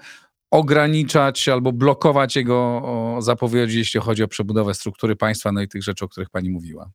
ograniczać 0.51 1.49
albo 1.49 1.71
blokować 1.71 2.35
jego 2.35 2.81
zapowiedzi, 3.19 3.77
jeśli 3.77 3.99
chodzi 3.99 4.23
o 4.23 4.27
przebudowę 4.27 4.73
struktury 4.73 5.15
państwa, 5.15 5.51
no 5.51 5.61
i 5.61 5.67
tych 5.67 5.83
rzeczy, 5.83 6.05
o 6.05 6.07
których 6.07 6.29
pani 6.29 6.49
mówiła. 6.49 6.89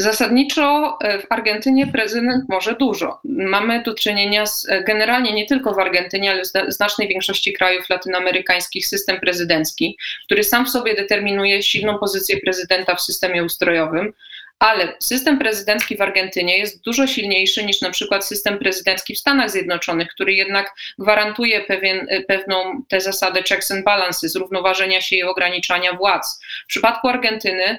Zasadniczo 0.00 0.98
e, 1.00 1.18
w 1.18 1.26
Argentynie 1.30 1.86
prezydent 1.86 2.44
może 2.48 2.74
dużo. 2.74 3.20
Mamy 3.24 3.82
do 3.82 3.94
czynienia 3.94 4.46
z, 4.46 4.68
e, 4.68 4.84
generalnie 4.84 5.32
nie 5.32 5.46
tylko 5.46 5.74
w 5.74 5.78
Argentynie, 5.78 6.30
ale 6.30 6.42
w 6.42 6.72
znacznej 6.72 7.08
większości 7.08 7.52
krajów 7.52 7.88
latynoamerykańskich 7.88 8.86
system 8.86 9.20
prezydencki, 9.20 9.98
który 10.24 10.44
sam 10.44 10.66
w 10.66 10.70
sobie 10.70 10.94
determinuje 10.94 11.62
silną 11.62 11.98
pozycję 11.98 12.40
prezydenta 12.44 12.94
w 12.94 13.00
systemie 13.00 13.44
ustrojowym, 13.44 14.12
ale 14.58 14.96
system 15.00 15.38
prezydencki 15.38 15.96
w 15.96 16.00
Argentynie 16.00 16.58
jest 16.58 16.84
dużo 16.84 17.06
silniejszy 17.06 17.64
niż 17.64 17.80
na 17.80 17.90
przykład 17.90 18.26
system 18.26 18.58
prezydencki 18.58 19.14
w 19.14 19.18
Stanach 19.18 19.50
Zjednoczonych, 19.50 20.08
który 20.08 20.32
jednak 20.32 20.74
gwarantuje 20.98 21.60
pewien, 21.60 22.06
e, 22.10 22.20
pewną 22.20 22.82
tę 22.88 23.00
zasadę 23.00 23.42
checks 23.42 23.70
and 23.70 23.84
balances, 23.84 24.36
równoważenia 24.36 25.00
się 25.00 25.16
i 25.16 25.22
ograniczania 25.22 25.92
władz. 25.92 26.40
W 26.64 26.68
przypadku 26.68 27.08
Argentyny 27.08 27.78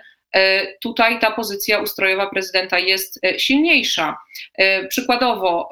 tutaj 0.81 1.19
ta 1.19 1.31
pozycja 1.31 1.79
ustrojowa 1.79 2.29
prezydenta 2.29 2.79
jest 2.79 3.19
e, 3.25 3.39
silniejsza. 3.39 4.17
E, 4.57 4.87
przykładowo, 4.87 5.69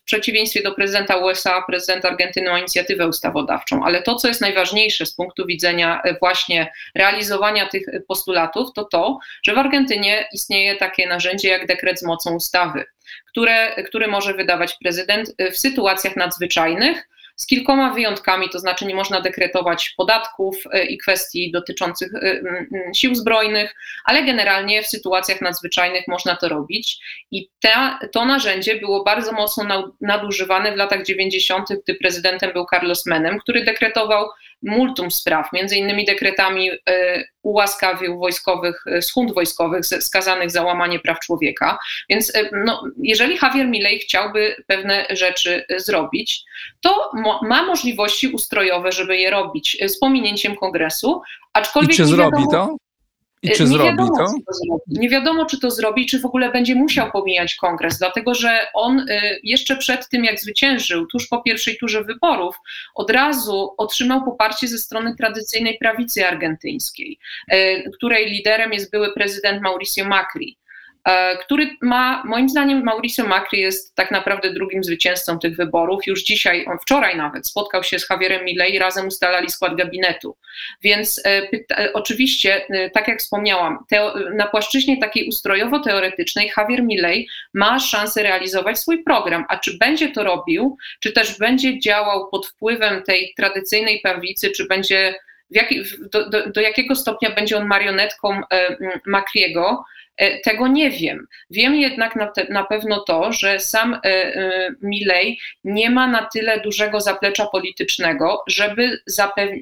w 0.00 0.04
przeciwieństwie 0.04 0.62
do 0.62 0.74
prezydenta 0.74 1.16
USA, 1.16 1.62
prezydent 1.66 2.04
Argentyny 2.04 2.50
ma 2.50 2.58
inicjatywę 2.58 3.08
ustawodawczą, 3.08 3.84
ale 3.84 4.02
to, 4.02 4.14
co 4.14 4.28
jest 4.28 4.40
najważniejsze 4.40 5.06
z 5.06 5.14
punktu 5.14 5.46
widzenia 5.46 6.02
właśnie 6.20 6.72
realizowania 6.94 7.66
tych 7.66 7.86
postulatów, 8.08 8.72
to 8.74 8.84
to, 8.84 9.18
że 9.42 9.54
w 9.54 9.58
Argentynie 9.58 10.28
istnieje 10.32 10.76
takie 10.76 11.06
narzędzie 11.06 11.48
jak 11.48 11.66
dekret 11.66 12.00
z 12.00 12.02
mocą 12.02 12.34
ustawy, 12.34 12.84
które, 13.30 13.82
który 13.84 14.08
może 14.08 14.34
wydawać 14.34 14.74
prezydent 14.74 15.32
w 15.52 15.58
sytuacjach 15.58 16.16
nadzwyczajnych 16.16 17.08
z 17.36 17.46
kilkoma 17.46 17.94
wyjątkami, 17.94 18.48
to 18.48 18.58
znaczy 18.58 18.86
nie 18.86 18.94
można 18.94 19.20
dekretować 19.20 19.94
podatków 19.96 20.56
e, 20.72 20.84
i 20.84 20.98
kwestii 20.98 21.50
dotyczących 21.52 22.14
e, 22.14 22.40
sił 22.94 23.14
zbrojnych, 23.14 23.74
ale 24.04 24.22
generalnie 24.22 24.82
w 24.82 24.86
sytuacjach 24.86 25.40
nadzwyczajnych 25.40 26.08
można 26.08 26.36
to 26.36 26.48
robić. 26.48 26.98
I 27.30 27.48
ta, 27.60 27.98
to 28.12 28.24
narzędzie 28.24 28.76
było 28.76 29.04
bardzo 29.04 29.32
mocno 29.32 29.92
nadużywane 30.00 30.72
w 30.72 30.76
latach 30.76 31.04
90., 31.04 31.68
gdy 31.84 31.94
prezydentem 31.94 32.52
był 32.52 32.66
Carlos 32.70 33.06
Menem, 33.06 33.38
który 33.38 33.64
dekretował 33.64 34.26
multum 34.62 35.10
spraw, 35.10 35.52
między 35.52 35.76
innymi 35.76 36.04
dekretami 36.04 36.70
e, 36.70 37.24
ułaskawił 37.42 38.18
wojskowych, 38.18 38.84
schund 39.00 39.34
wojskowych 39.34 39.86
skazanych 39.86 40.50
za 40.50 40.62
łamanie 40.62 41.00
praw 41.00 41.18
człowieka. 41.20 41.78
Więc 42.10 42.32
no, 42.64 42.82
jeżeli 43.02 43.38
Javier 43.42 43.68
Milei 43.68 43.98
chciałby 43.98 44.56
pewne 44.66 45.06
rzeczy 45.10 45.64
zrobić, 45.76 46.42
to 46.80 47.10
ma 47.42 47.62
możliwości 47.62 48.28
ustrojowe, 48.28 48.92
żeby 48.92 49.16
je 49.16 49.30
robić 49.30 49.76
z 49.86 49.98
pominięciem 49.98 50.56
kongresu, 50.56 51.22
aczkolwiek 51.52 51.92
I 51.92 51.96
czy 51.96 52.06
zrobi 52.06 52.36
wiadomo, 52.36 52.50
to? 52.50 52.76
I 53.42 53.50
czy 53.50 53.62
nie 53.62 53.68
zrobi 53.68 53.84
wiadomo, 53.84 54.16
to? 54.16 54.26
to. 54.26 54.78
Nie 54.86 55.08
wiadomo, 55.08 55.46
czy 55.46 55.60
to 55.60 55.70
zrobi, 55.70 56.06
czy 56.06 56.20
w 56.20 56.26
ogóle 56.26 56.52
będzie 56.52 56.74
musiał 56.74 57.10
pomijać 57.12 57.54
kongres, 57.54 57.98
dlatego 57.98 58.34
że 58.34 58.66
on 58.74 58.98
y, 58.98 59.40
jeszcze 59.42 59.76
przed 59.76 60.08
tym, 60.08 60.24
jak 60.24 60.40
zwyciężył, 60.40 61.06
tuż 61.06 61.28
po 61.28 61.42
pierwszej 61.42 61.76
turze 61.76 62.04
wyborów, 62.04 62.56
od 62.94 63.10
razu 63.10 63.74
otrzymał 63.76 64.24
poparcie 64.24 64.68
ze 64.68 64.78
strony 64.78 65.16
tradycyjnej 65.16 65.78
prawicy 65.78 66.26
argentyńskiej, 66.26 67.18
y, 67.52 67.90
której 67.94 68.30
liderem 68.30 68.72
jest 68.72 68.90
były 68.90 69.14
prezydent 69.14 69.62
Mauricio 69.62 70.04
Macri. 70.04 70.56
E, 71.08 71.36
który 71.36 71.76
ma, 71.80 72.22
moim 72.24 72.48
zdaniem, 72.48 72.84
Mauricio 72.84 73.26
Macri 73.26 73.60
jest 73.60 73.94
tak 73.94 74.10
naprawdę 74.10 74.52
drugim 74.52 74.84
zwycięzcą 74.84 75.38
tych 75.38 75.56
wyborów. 75.56 76.06
Już 76.06 76.22
dzisiaj, 76.22 76.66
on 76.66 76.78
wczoraj 76.78 77.16
nawet 77.16 77.46
spotkał 77.46 77.84
się 77.84 77.98
z 77.98 78.10
Javierem 78.10 78.44
Milei, 78.44 78.78
razem 78.78 79.06
ustalali 79.06 79.50
skład 79.50 79.76
gabinetu. 79.76 80.36
Więc 80.82 81.20
e, 81.26 81.48
e, 81.78 81.92
oczywiście, 81.92 82.66
tak 82.92 83.08
jak 83.08 83.18
wspomniałam, 83.18 83.78
na 84.34 84.46
płaszczyźnie 84.46 85.00
takiej 85.00 85.28
ustrojowo-teoretycznej 85.28 86.50
Javier 86.56 86.82
Milei 86.82 87.28
ma 87.54 87.78
szansę 87.78 88.22
realizować 88.22 88.78
swój 88.78 89.02
program, 89.04 89.44
a 89.48 89.56
czy 89.56 89.78
będzie 89.78 90.12
to 90.12 90.24
robił, 90.24 90.76
czy 91.00 91.12
też 91.12 91.38
będzie 91.38 91.80
działał 91.80 92.28
pod 92.30 92.46
wpływem 92.46 93.02
tej 93.02 93.32
tradycyjnej 93.36 94.00
prawicy, 94.00 94.50
czy 94.50 94.66
będzie 94.66 95.14
Jaki, 95.50 95.82
do, 96.12 96.30
do, 96.30 96.50
do, 96.50 96.60
jakiego 96.60 96.94
stopnia 96.94 97.30
będzie 97.30 97.56
on 97.56 97.66
marionetką 97.66 98.40
Macriego, 99.06 99.84
tego 100.44 100.68
nie 100.68 100.90
wiem. 100.90 101.26
Wiem 101.50 101.74
jednak 101.74 102.16
na, 102.16 102.26
te, 102.26 102.46
na 102.50 102.64
pewno 102.64 103.00
to, 103.00 103.32
że 103.32 103.60
sam 103.60 103.94
e, 103.94 103.98
e, 104.04 104.74
Milei 104.82 105.38
nie 105.64 105.90
ma 105.90 106.08
na 106.08 106.28
tyle 106.34 106.60
dużego 106.60 107.00
zaplecza 107.00 107.46
politycznego, 107.46 108.42
żeby 108.46 108.98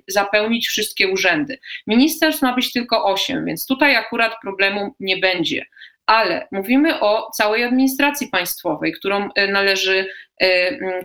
zapełnić 0.09 0.69
wszystkie 0.69 1.09
urzędy. 1.09 1.59
Ministerstw 1.87 2.43
ma 2.43 2.55
być 2.55 2.73
tylko 2.73 3.05
osiem, 3.05 3.45
więc 3.45 3.67
tutaj 3.67 3.97
akurat 3.97 4.33
problemu 4.43 4.95
nie 5.01 5.17
będzie 5.17 5.67
ale 6.07 6.49
mówimy 6.51 7.01
o 7.01 7.31
całej 7.31 7.65
administracji 7.65 8.29
państwowej, 8.29 8.93
którą 8.93 9.29
należy 9.49 10.07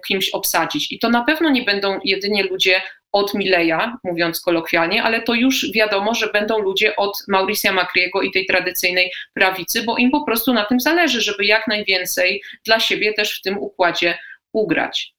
kimś 0.07 0.29
obsadzić. 0.29 0.91
I 0.91 0.99
to 0.99 1.09
na 1.09 1.23
pewno 1.23 1.49
nie 1.49 1.63
będą 1.63 1.99
jedynie 2.03 2.43
ludzie 2.43 2.81
od 3.15 3.33
Mileja, 3.33 3.97
mówiąc 4.03 4.41
kolokwialnie, 4.41 5.03
ale 5.03 5.21
to 5.21 5.33
już 5.33 5.71
wiadomo, 5.71 6.13
że 6.15 6.27
będą 6.27 6.59
ludzie 6.59 6.95
od 6.95 7.23
Mauricia 7.27 7.73
Macriego 7.73 8.21
i 8.21 8.31
tej 8.31 8.45
tradycyjnej 8.45 9.11
prawicy, 9.33 9.83
bo 9.83 9.97
im 9.97 10.11
po 10.11 10.25
prostu 10.25 10.53
na 10.53 10.65
tym 10.65 10.79
zależy, 10.79 11.21
żeby 11.21 11.45
jak 11.45 11.67
najwięcej 11.67 12.41
dla 12.65 12.79
siebie 12.79 13.13
też 13.13 13.39
w 13.39 13.41
tym 13.41 13.57
układzie 13.57 14.17
ugrać. 14.53 15.13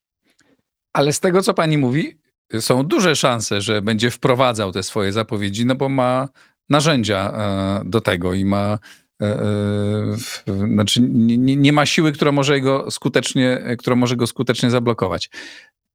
Ale 0.93 1.12
z 1.12 1.21
tego, 1.21 1.43
co 1.43 1.55
pani 1.55 1.79
mówi, 1.79 2.19
są 2.61 2.83
duże 2.83 3.17
szanse, 3.17 3.61
że 3.61 3.83
będzie 3.83 4.11
wprowadzał 4.11 4.73
te 4.73 4.83
swoje 4.83 5.12
zapowiedzi, 5.12 5.67
no 5.67 5.75
bo 5.75 5.88
ma 5.88 6.29
narzędzia 6.69 7.33
e, 7.33 7.83
do 7.85 8.00
tego 8.00 8.35
i 8.35 8.45
ma 8.45 8.79
e, 9.23 9.26
e, 9.26 10.67
znaczy 10.75 11.00
nie, 11.03 11.57
nie, 11.57 11.73
ma 11.73 11.87
siły, 11.87 12.12
która 12.12 12.33
może 12.33 12.61
go 12.61 12.91
skutecznie, 12.91 13.76
która 13.79 13.97
może 13.97 14.17
go 14.17 14.26
skutecznie 14.26 14.71
zablokować. 14.71 15.31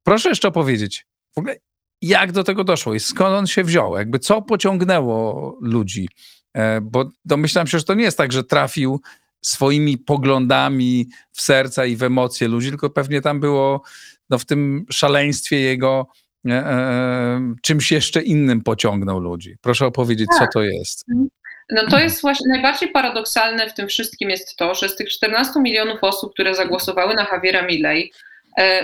Proszę 0.04 0.30
jeszcze 0.30 0.48
opowiedzieć, 0.48 1.06
w 1.36 1.38
ogóle 1.38 1.56
jak 2.02 2.32
do 2.32 2.44
tego 2.44 2.64
doszło 2.64 2.94
i 2.94 3.00
skąd 3.00 3.36
on 3.36 3.48
się 3.48 3.64
wziął, 3.64 3.98
jakby 3.98 4.20
co 4.20 4.42
pociągnęło 4.42 5.58
ludzi. 5.62 6.10
E, 6.54 6.82
bo 6.82 7.10
domyślam 7.26 7.68
się, 7.68 7.78
że 7.78 7.84
to 7.84 7.94
nie 7.94 8.04
jest 8.04 8.18
tak, 8.18 8.32
że 8.32 8.44
trafił 8.44 9.02
swoimi 9.42 9.98
poglądami 9.98 11.08
w 11.32 11.42
serca 11.42 11.86
i 11.86 11.96
w 11.96 12.04
emocje 12.04 12.48
ludzi, 12.48 12.70
tylko 12.70 12.90
pewnie 12.90 13.22
tam 13.22 13.40
było 13.40 13.82
no, 14.30 14.38
w 14.38 14.46
tym 14.46 14.86
szaleństwie 14.90 15.60
jego 15.60 16.08
e, 16.48 16.52
e, 16.52 17.54
czymś 17.62 17.92
jeszcze 17.92 18.22
innym 18.22 18.62
pociągnął 18.62 19.20
ludzi. 19.20 19.56
Proszę 19.62 19.86
opowiedzieć, 19.86 20.28
tak. 20.30 20.40
co 20.40 20.54
to 20.54 20.64
jest. 20.64 21.06
No 21.70 21.88
to 21.90 22.00
jest 22.00 22.22
właśnie 22.22 22.50
najbardziej 22.50 22.90
paradoksalne 22.90 23.70
w 23.70 23.74
tym 23.74 23.88
wszystkim 23.88 24.30
jest 24.30 24.56
to, 24.56 24.76
że 24.76 24.90
z 24.90 24.96
tych 24.96 25.10
14 25.10 25.60
milionów 25.60 26.04
osób, 26.04 26.34
które 26.34 26.56
zagłosowały 26.56 27.16
na 27.16 27.28
Javiera 27.32 27.62
Milei, 27.62 28.12
E, 28.12 28.31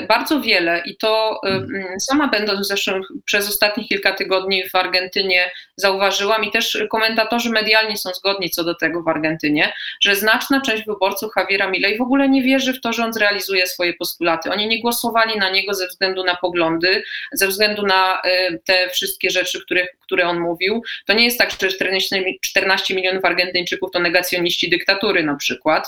bardzo 0.07 0.41
wiele 0.41 0.83
i 0.85 0.97
to 0.97 1.39
e, 1.43 1.47
mm, 1.47 1.99
sama 1.99 2.27
będąc 2.27 2.67
zresztą 2.67 3.01
przez 3.25 3.49
ostatnich 3.49 3.87
kilka 3.87 4.11
tygodni 4.11 4.69
w 4.69 4.75
Argentynie 4.75 5.51
zauważyłam 5.75 6.43
i 6.43 6.51
też 6.51 6.77
komentatorzy 6.89 7.49
medialni 7.49 7.97
są 7.97 8.09
zgodni 8.13 8.49
co 8.49 8.63
do 8.63 8.75
tego 8.75 9.03
w 9.03 9.07
Argentynie, 9.07 9.73
że 10.01 10.15
znaczna 10.15 10.61
część 10.61 10.85
wyborców 10.85 11.31
Javiera 11.37 11.69
Milei 11.69 11.97
w 11.97 12.01
ogóle 12.01 12.29
nie 12.29 12.43
wierzy 12.43 12.73
w 12.73 12.81
to, 12.81 12.93
że 12.93 13.03
on 13.03 13.13
zrealizuje 13.13 13.67
swoje 13.67 13.93
postulaty. 13.93 14.51
Oni 14.51 14.67
nie 14.67 14.81
głosowali 14.81 15.39
na 15.39 15.49
niego 15.49 15.73
ze 15.73 15.87
względu 15.87 16.23
na 16.23 16.35
poglądy, 16.35 17.03
ze 17.31 17.47
względu 17.47 17.85
na 17.85 18.21
e, 18.21 18.57
te 18.57 18.89
wszystkie 18.89 19.29
rzeczy, 19.29 19.61
które, 19.61 19.87
które 20.07 20.27
on 20.27 20.39
mówił. 20.39 20.83
To 21.05 21.13
nie 21.13 21.25
jest 21.25 21.37
tak, 21.37 21.51
że 21.61 21.67
14, 21.67 22.23
14 22.41 22.95
milionów 22.95 23.25
Argentyńczyków 23.25 23.91
to 23.91 23.99
negacjoniści 23.99 24.69
dyktatury 24.69 25.23
na 25.23 25.35
przykład. 25.35 25.87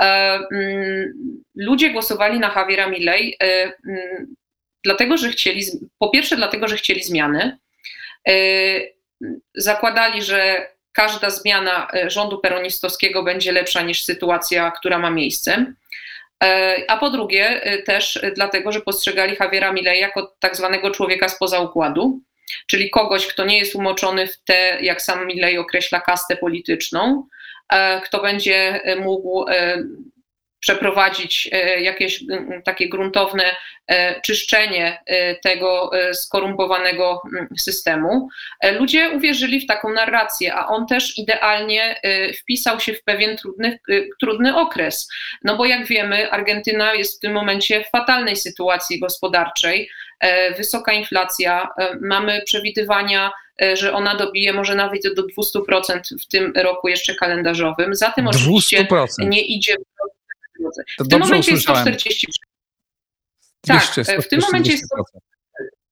E, 0.00 0.04
mm, 0.52 1.42
Ludzie 1.54 1.90
głosowali 1.90 2.38
na 2.38 2.52
Javiera 2.56 2.86
Milei 2.86 3.36
e, 3.42 3.72
mm, 3.88 4.34
dlatego, 4.84 5.16
że 5.16 5.28
chcieli, 5.28 5.62
po 5.98 6.10
pierwsze 6.10 6.36
dlatego, 6.36 6.68
że 6.68 6.76
chcieli 6.76 7.02
zmiany. 7.02 7.58
E, 8.28 8.32
Zakładali, 9.54 10.22
że 10.22 10.68
każda 10.92 11.30
zmiana 11.30 11.88
rządu 12.06 12.38
peronistowskiego 12.38 13.22
będzie 13.22 13.52
lepsza 13.52 13.82
niż 13.82 14.04
sytuacja, 14.04 14.70
która 14.70 14.98
ma 14.98 15.10
miejsce. 15.10 15.74
A 16.88 16.96
po 16.96 17.10
drugie 17.10 17.60
też 17.86 18.20
dlatego, 18.34 18.72
że 18.72 18.80
postrzegali 18.80 19.36
Javiera 19.40 19.72
Milei 19.72 20.00
jako 20.00 20.36
tak 20.38 20.56
zwanego 20.56 20.90
człowieka 20.90 21.28
spoza 21.28 21.60
układu, 21.60 22.20
czyli 22.66 22.90
kogoś, 22.90 23.26
kto 23.26 23.44
nie 23.44 23.58
jest 23.58 23.74
umoczony 23.74 24.26
w 24.26 24.38
tę, 24.44 24.78
jak 24.80 25.02
sam 25.02 25.26
Milei 25.26 25.58
określa, 25.58 26.00
kastę 26.00 26.36
polityczną, 26.36 27.26
e, 27.72 28.00
kto 28.00 28.22
będzie 28.22 28.82
e, 28.84 28.96
mógł 28.96 29.48
e, 29.48 29.82
przeprowadzić 30.60 31.50
jakieś 31.80 32.24
takie 32.64 32.88
gruntowne 32.88 33.56
czyszczenie 34.24 35.02
tego 35.42 35.90
skorumpowanego 36.12 37.22
systemu. 37.58 38.28
Ludzie 38.78 39.10
uwierzyli 39.10 39.60
w 39.60 39.66
taką 39.66 39.92
narrację, 39.92 40.54
a 40.54 40.66
on 40.66 40.86
też 40.86 41.18
idealnie 41.18 42.00
wpisał 42.40 42.80
się 42.80 42.94
w 42.94 43.02
pewien 43.02 43.36
trudny, 43.36 43.78
trudny 44.20 44.56
okres. 44.56 45.08
No 45.44 45.56
bo 45.56 45.66
jak 45.66 45.86
wiemy, 45.86 46.30
Argentyna 46.30 46.94
jest 46.94 47.16
w 47.16 47.20
tym 47.20 47.32
momencie 47.32 47.84
w 47.84 47.90
fatalnej 47.90 48.36
sytuacji 48.36 49.00
gospodarczej, 49.00 49.90
wysoka 50.56 50.92
inflacja, 50.92 51.68
e, 51.78 51.98
mamy 52.00 52.42
przewidywania, 52.44 53.32
e, 53.62 53.76
że 53.76 53.92
ona 53.92 54.16
dobije 54.16 54.52
może 54.52 54.74
nawet 54.74 55.14
do 55.14 55.22
200% 55.22 56.00
w 56.22 56.26
tym 56.26 56.52
roku 56.56 56.88
jeszcze 56.88 57.14
kalendarzowym. 57.14 57.94
Za 57.94 58.10
tym 58.10 58.28
oczywiście 58.28 58.84
200%. 58.84 59.28
nie 59.28 59.40
idzie. 59.40 59.74
To 60.98 61.04
W 61.04 61.08
tym 61.08 61.20
momencie 61.20 61.50
jest 61.50 61.64
usłyszałem. 61.64 61.94
140. 61.94 62.26
Tak, 63.66 63.92
200, 63.94 64.22
w 64.22 64.28
tym 64.28 64.40
momencie 64.40 64.72
jest 64.72 64.84
140%. 64.84 65.20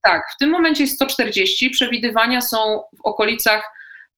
Tak, 0.02 0.23
w 0.35 0.38
tym 0.38 0.50
momencie 0.50 0.83
jest 0.83 0.95
140. 0.95 1.71
Przewidywania 1.71 2.40
są 2.40 2.83
w 2.99 3.00
okolicach 3.04 3.71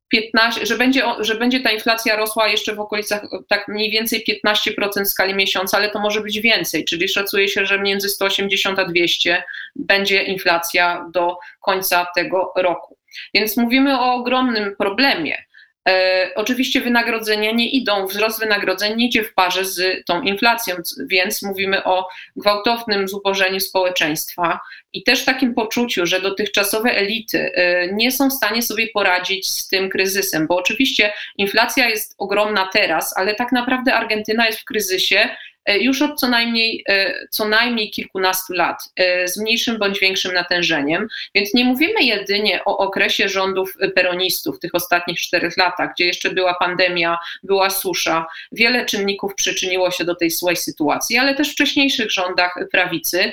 15, 0.09 0.67
że 0.67 0.77
będzie, 0.77 1.03
że 1.21 1.35
będzie 1.35 1.61
ta 1.61 1.71
inflacja 1.71 2.17
rosła 2.17 2.49
jeszcze 2.49 2.75
w 2.75 2.81
okolicach 2.81 3.25
e, 3.25 3.29
tak 3.49 3.69
mniej 3.69 3.91
więcej 3.91 4.25
15% 4.47 5.05
w 5.05 5.09
skali 5.09 5.35
miesiąca, 5.35 5.77
ale 5.77 5.91
to 5.91 6.01
może 6.01 6.21
być 6.21 6.41
więcej, 6.41 6.85
czyli 6.85 7.09
szacuje 7.09 7.49
się, 7.49 7.67
że 7.67 7.79
między 7.79 8.09
180 8.09 8.79
a 8.79 8.85
200 8.85 9.45
będzie 9.77 10.23
inflacja 10.23 11.07
do 11.13 11.37
końca 11.61 12.07
tego 12.17 12.53
roku. 12.57 12.99
Więc 13.35 13.57
mówimy 13.57 14.01
o 14.01 14.15
ogromnym 14.15 14.77
problemie. 14.77 15.46
E, 15.89 16.31
oczywiście 16.35 16.81
wynagrodzenia 16.81 17.53
nie 17.53 17.71
idą, 17.71 18.07
wzrost 18.07 18.41
wynagrodzeń 18.41 18.97
nie 18.97 19.07
idzie 19.07 19.25
w 19.25 19.35
parze 19.35 19.65
z 19.65 20.05
tą 20.07 20.23
inflacją, 20.23 20.77
więc 21.07 21.43
mówimy 21.43 21.85
o 21.85 22.09
gwałtownym 22.37 23.09
zubożeniu 23.09 23.61
społeczeństwa 23.61 24.61
i 24.93 25.03
też 25.03 25.25
takim 25.25 25.55
poczuciu, 25.55 26.07
że 26.07 26.21
dotychczasowe 26.21 26.91
elity 26.91 27.53
e, 27.55 27.93
nie 27.93 28.13
są 28.13 28.31
w 28.31 28.33
stanie 28.33 28.63
sobie 28.63 28.89
poradzić 28.89 29.49
z 29.49 29.69
tym 29.69 29.91
kryzysem, 29.91 30.47
bo 30.47 30.57
oczywiście 30.57 31.13
inflacja 31.37 31.89
jest 31.89 32.15
ogromna 32.19 32.69
teraz, 32.73 33.17
ale 33.17 33.35
tak 33.35 33.53
naprawdę 33.53 33.95
Argentyna 33.95 34.47
jest 34.47 34.61
w 34.61 34.65
kryzysie 34.65 35.29
już 35.75 36.03
od 36.03 36.21
co 36.21 36.29
najmniej, 36.29 36.85
e, 36.89 37.15
co 37.31 37.49
najmniej 37.49 37.91
kilkunastu 37.91 38.53
lat, 38.53 38.79
e, 38.97 39.29
z 39.29 39.39
mniejszym 39.39 39.79
bądź 39.79 40.01
większym 40.01 40.33
natężeniem. 40.33 41.09
Więc 41.35 41.55
nie 41.55 41.65
mówimy 41.65 42.03
jedynie 42.03 42.65
o 42.65 42.79
okresie 42.79 43.29
rządów 43.29 43.75
peronistów, 43.95 44.59
tych 44.59 44.75
ostatnich 44.75 45.21
czterech 45.21 45.57
latach, 45.57 45.91
gdzie 45.95 46.07
jeszcze 46.07 46.31
była 46.31 46.55
pandemia, 46.55 47.19
była 47.43 47.71
susza. 47.71 48.27
Wiele 48.53 48.87
czynników 48.87 49.35
przyczyniło 49.35 49.91
się 49.91 50.05
do 50.05 50.15
tej 50.15 50.31
złej 50.31 50.57
sytuacji, 50.57 51.19
ale 51.19 51.35
też 51.35 51.53
wcześniejszych 51.53 52.11
rządach 52.11 52.55
prawicy, 52.73 53.33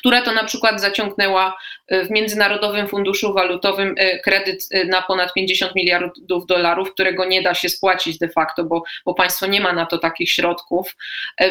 która 0.00 0.22
to 0.22 0.32
na 0.32 0.44
przykład 0.44 0.80
zaciągnęła 0.80 1.56
e, 1.88 2.04
w 2.04 2.10
Międzynarodowym 2.10 2.88
Funduszu 2.88 3.34
Walutowym 3.34 3.94
e, 3.96 4.18
kredyt 4.18 4.68
e, 4.70 4.84
na 4.84 5.02
ponad 5.02 5.32
50 5.34 5.74
miliardów 5.74 6.46
dolarów, 6.46 6.92
którego 6.92 7.24
nie 7.24 7.42
da 7.42 7.54
się 7.54 7.68
spłacić 7.68 8.18
de 8.18 8.28
facto, 8.28 8.64
bo, 8.64 8.82
bo 9.04 9.14
państwo 9.14 9.46
nie 9.46 9.60
ma 9.60 9.72
na 9.72 9.86
to 9.86 9.98
takich 9.98 10.30
środków. 10.30 10.96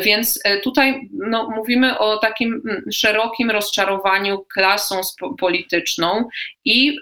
Więc 0.01 0.43
tutaj 0.63 1.09
no, 1.11 1.49
mówimy 1.49 1.97
o 1.97 2.17
takim 2.17 2.61
szerokim 2.91 3.51
rozczarowaniu 3.51 4.45
klasą 4.53 5.01
polityczną 5.39 6.29
i 6.65 6.99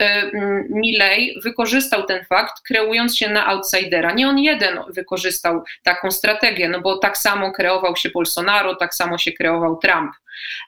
Milley 0.69 1.39
wykorzystał 1.43 2.03
ten 2.03 2.25
fakt, 2.25 2.61
kreując 2.67 3.17
się 3.17 3.29
na 3.29 3.47
outsidera. 3.47 4.13
Nie 4.13 4.29
on 4.29 4.39
jeden 4.39 4.79
wykorzystał 4.89 5.63
taką 5.83 6.11
strategię, 6.11 6.69
no 6.69 6.81
bo 6.81 6.97
tak 6.97 7.17
samo 7.17 7.51
kreował 7.51 7.95
się 7.95 8.09
Bolsonaro, 8.09 8.75
tak 8.75 8.95
samo 8.95 9.17
się 9.17 9.31
kreował 9.31 9.77
Trump. 9.77 10.11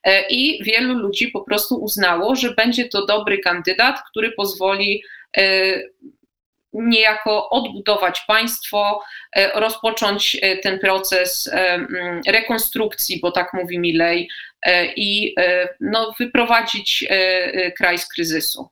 E, 0.04 0.28
I 0.30 0.64
wielu 0.64 0.94
ludzi 0.94 1.28
po 1.28 1.42
prostu 1.42 1.76
uznało, 1.76 2.36
że 2.36 2.54
będzie 2.54 2.90
to 2.90 3.06
dobry 3.06 3.38
kandydat, 3.40 3.96
który 4.10 4.32
pozwoli 4.32 5.04
e, 5.38 5.44
niejako 6.74 7.50
odbudować 7.50 8.22
państwo, 8.28 9.02
e, 9.36 9.60
rozpocząć 9.60 10.38
ten 10.64 10.80
proces 10.80 11.50
rekonstrukcji, 12.28 13.20
bo 13.20 13.32
tak 13.32 13.54
mówi 13.54 13.80
Milley, 13.80 14.28
e, 14.62 14.86
i 14.86 15.36
no, 15.80 16.14
wyprowadzić 16.20 17.06
kraj 17.78 17.98
z 17.98 18.08
kryzysu. 18.08 18.70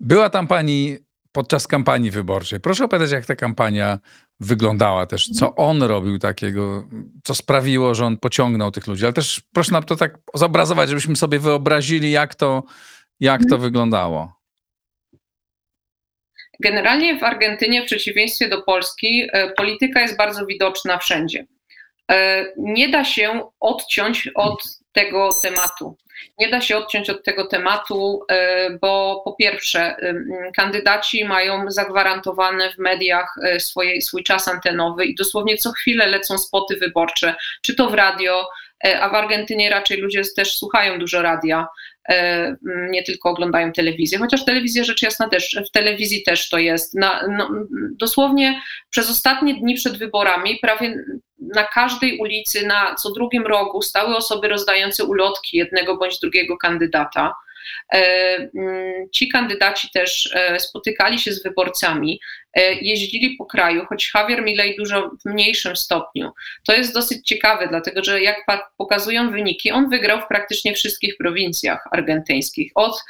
Była 0.00 0.30
tam 0.30 0.46
pani 0.46 0.96
podczas 1.32 1.66
kampanii 1.66 2.10
wyborczej. 2.10 2.60
Proszę 2.60 2.84
opowiadać, 2.84 3.12
jak 3.12 3.26
ta 3.26 3.36
kampania 3.36 3.98
wyglądała 4.42 5.06
też, 5.06 5.28
co 5.28 5.54
on 5.54 5.82
robił 5.82 6.18
takiego, 6.18 6.88
co 7.24 7.34
sprawiło, 7.34 7.94
że 7.94 8.06
on 8.06 8.16
pociągnął 8.16 8.70
tych 8.70 8.86
ludzi. 8.86 9.04
Ale 9.04 9.12
też 9.12 9.40
proszę 9.52 9.72
nam 9.72 9.82
to 9.82 9.96
tak 9.96 10.18
zobrazować, 10.34 10.88
żebyśmy 10.88 11.16
sobie 11.16 11.38
wyobrazili, 11.38 12.10
jak 12.10 12.34
to, 12.34 12.62
jak 13.20 13.40
to 13.50 13.58
wyglądało. 13.58 14.42
Generalnie 16.60 17.18
w 17.18 17.24
Argentynie, 17.24 17.82
w 17.82 17.86
przeciwieństwie 17.86 18.48
do 18.48 18.62
Polski, 18.62 19.28
e, 19.32 19.50
polityka 19.50 20.00
jest 20.00 20.16
bardzo 20.16 20.46
widoczna 20.46 20.98
wszędzie. 20.98 21.46
E, 22.12 22.46
Nie 22.56 22.88
da 22.88 23.04
się 23.04 23.50
odciąć 23.60 24.28
od 24.34 24.62
tego 24.92 25.30
tematu. 25.42 25.96
Nie 26.38 26.48
da 26.48 26.60
się 26.60 26.76
odciąć 26.76 27.10
od 27.10 27.24
tego 27.24 27.46
tematu, 27.46 28.24
e, 28.28 28.70
bo 28.70 29.22
po 29.24 29.32
pierwsze, 29.32 29.96
kandydaci 30.56 31.24
mają 31.24 31.70
zagwarantowane 31.70 32.72
w 32.72 32.78
mediach 32.78 33.34
e, 33.44 33.60
swój 34.00 34.24
czas 34.24 34.48
antenowy 34.48 35.04
i 35.04 35.14
dosłownie 35.14 35.56
co 35.56 35.72
chwilę 35.72 36.06
lecą 36.06 36.38
spoty 36.38 36.76
wyborcze, 36.76 37.34
czy 37.62 37.74
to 37.74 37.90
w 37.90 37.94
radio, 37.94 38.48
a 39.00 39.08
w 39.08 39.14
Argentynie 39.14 39.70
raczej 39.70 39.98
ludzie 39.98 40.22
też 40.36 40.56
słuchają 40.56 40.98
dużo 40.98 41.22
radia, 41.22 41.66
nie 42.64 43.02
tylko 43.02 43.30
oglądają 43.30 43.72
telewizję, 43.72 44.18
chociaż 44.18 44.44
telewizja 44.44 44.84
rzecz 44.84 45.02
jasna 45.02 45.28
też, 45.28 45.56
w 45.68 45.70
telewizji 45.70 46.22
też 46.22 46.48
to 46.48 46.58
jest. 46.58 46.94
Na, 46.94 47.26
no, 47.28 47.50
dosłownie 47.90 48.62
przez 48.90 49.10
ostatnie 49.10 49.54
dni 49.54 49.74
przed 49.74 49.98
wyborami 49.98 50.58
prawie 50.62 51.04
na 51.54 51.64
każdej 51.64 52.18
ulicy, 52.18 52.66
na 52.66 52.94
co 52.94 53.10
drugim 53.10 53.46
rogu 53.46 53.82
stały 53.82 54.16
osoby 54.16 54.48
rozdające 54.48 55.04
ulotki 55.04 55.56
jednego 55.56 55.96
bądź 55.96 56.18
drugiego 56.18 56.56
kandydata. 56.56 57.34
E, 57.92 58.36
mm, 58.54 59.10
Ci 59.12 59.28
kandydaci 59.28 59.88
też 59.94 60.30
e, 60.34 60.60
spotykali 60.60 61.18
się 61.18 61.32
z 61.32 61.42
wyborcami, 61.42 62.20
e, 62.54 62.72
jeździli 62.72 63.36
po 63.36 63.46
kraju, 63.46 63.86
choć 63.88 64.10
Javier 64.14 64.42
Milei 64.42 64.76
dużo 64.76 65.10
w 65.24 65.24
mniejszym 65.24 65.76
stopniu. 65.76 66.30
To 66.66 66.72
jest 66.72 66.94
dosyć 66.94 67.26
ciekawe, 67.26 67.68
dlatego 67.68 68.04
że 68.04 68.22
jak 68.22 68.36
pokazują 68.76 69.30
wyniki, 69.30 69.70
on 69.70 69.90
wygrał 69.90 70.20
w 70.20 70.28
praktycznie 70.28 70.74
wszystkich 70.74 71.16
prowincjach 71.16 71.88
argentyńskich, 71.92 72.72
od 72.74 73.02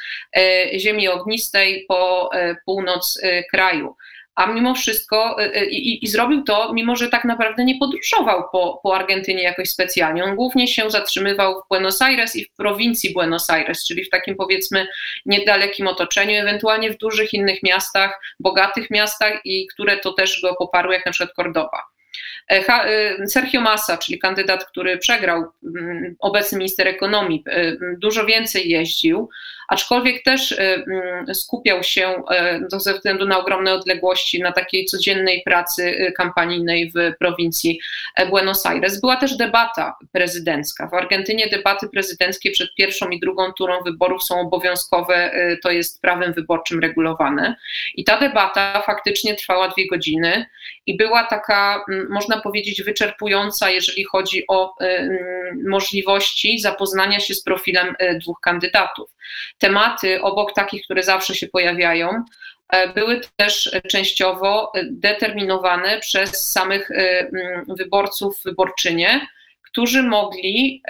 ziemi 0.79 1.09
ognistej 1.09 1.85
po 1.89 2.31
północ 2.67 3.21
kraju. 3.51 3.97
A 4.35 4.47
mimo 4.47 4.75
wszystko 4.75 5.43
e, 5.43 5.55
e, 5.55 5.67
i, 5.67 6.05
i 6.05 6.09
zrobił 6.09 6.43
to, 6.43 6.73
mimo 6.73 6.97
że 6.97 7.09
tak 7.09 7.25
naprawdę 7.25 7.65
nie 7.65 7.79
podróżował 7.79 8.45
po, 8.53 8.81
po 8.83 8.97
Argentynie 8.97 9.43
jakoś 9.43 9.71
specjalnie. 9.71 10.25
On 10.25 10.37
głównie 10.37 10.69
się 10.69 10.91
zatrzymywał 10.91 11.55
w 11.55 11.69
Buenos 11.69 12.03
Aires 12.03 12.37
i 12.37 12.45
w 12.45 12.53
prowincji 12.57 13.13
Buenos 13.13 13.51
Aires, 13.51 13.85
czyli 13.85 14.05
w 14.05 14.11
takim 14.11 14.37
powiedzmy 14.37 14.87
niedalekim 15.27 15.87
otoczeniu, 15.87 16.41
ewentualnie 16.41 16.91
w 16.91 16.99
dużych 16.99 17.35
innych 17.35 17.63
miastach, 17.63 18.21
bogatych 18.41 18.91
miastach 18.91 19.41
i 19.45 19.67
które 19.67 19.97
to 19.97 20.13
też 20.13 20.41
go 20.43 20.57
poparły, 20.57 20.95
jak 20.95 21.07
na 21.07 21.13
przykład 21.13 21.37
Cordoba. 21.37 21.83
Sergio 23.27 23.61
Massa, 23.61 23.99
czyli 23.99 24.19
kandydat, 24.19 24.65
który 24.65 24.99
przegrał, 24.99 25.45
mm, 25.77 26.17
obecny 26.19 26.59
minister 26.59 26.89
ekonomii, 26.89 27.45
dużo 27.99 28.27
więcej 28.27 28.69
jeździł, 28.69 29.29
aczkolwiek 29.73 30.23
też 30.23 30.57
skupiał 31.33 31.83
się 31.83 32.23
ze 32.69 32.95
względu 32.95 33.27
na 33.27 33.39
ogromne 33.39 33.73
odległości 33.73 34.41
na 34.41 34.53
takiej 34.53 34.85
codziennej 34.85 35.43
pracy 35.45 36.13
kampanijnej 36.17 36.91
w 36.91 37.19
prowincji 37.19 37.81
Buenos 38.31 38.67
Aires. 38.67 39.01
Była 39.01 39.17
też 39.17 39.37
debata 39.37 39.97
prezydencka. 40.13 40.89
W 40.89 40.95
Argentynie 40.95 41.47
debaty 41.47 41.89
prezydenckie 41.89 42.51
przed 42.51 42.75
pierwszą 42.75 43.11
i 43.11 43.21
drugą 43.21 43.53
turą 43.53 43.83
wyborów 43.83 44.25
są 44.25 44.41
obowiązkowe, 44.41 45.33
to 45.63 45.71
jest 45.71 46.03
prawem 46.03 46.33
wyborczym 46.33 46.81
regulowane. 46.81 47.57
I 47.95 48.05
ta 48.05 48.21
debata 48.21 48.83
faktycznie 48.87 49.35
trwała 49.35 49.69
dwie 49.69 49.87
godziny 49.87 50.47
i 50.87 50.97
była 50.97 51.25
taka, 51.25 51.85
mm, 51.89 52.07
można 52.11 52.41
powiedzieć, 52.41 52.83
wyczerpująca, 52.83 53.71
jeżeli 53.71 54.05
chodzi 54.05 54.45
o 54.49 54.75
y, 54.83 54.87
mm, 54.87 55.21
możliwości 55.69 56.59
zapoznania 56.59 57.21
się 57.21 57.35
z 57.35 57.43
profilem 57.43 57.95
y, 58.03 58.19
dwóch 58.19 58.41
kandydatów. 58.41 59.11
Tematy 59.63 60.23
obok 60.23 60.53
takich, 60.53 60.85
które 60.85 61.03
zawsze 61.03 61.35
się 61.35 61.47
pojawiają, 61.47 62.25
e, 62.73 62.89
były 62.89 63.21
też 63.37 63.71
częściowo 63.91 64.73
determinowane 64.91 66.01
przez 66.01 66.51
samych 66.53 66.91
y, 66.91 66.95
mm, 66.95 67.65
wyborców, 67.79 68.43
wyborczynie, 68.45 69.27
którzy 69.63 70.03
mogli 70.03 70.83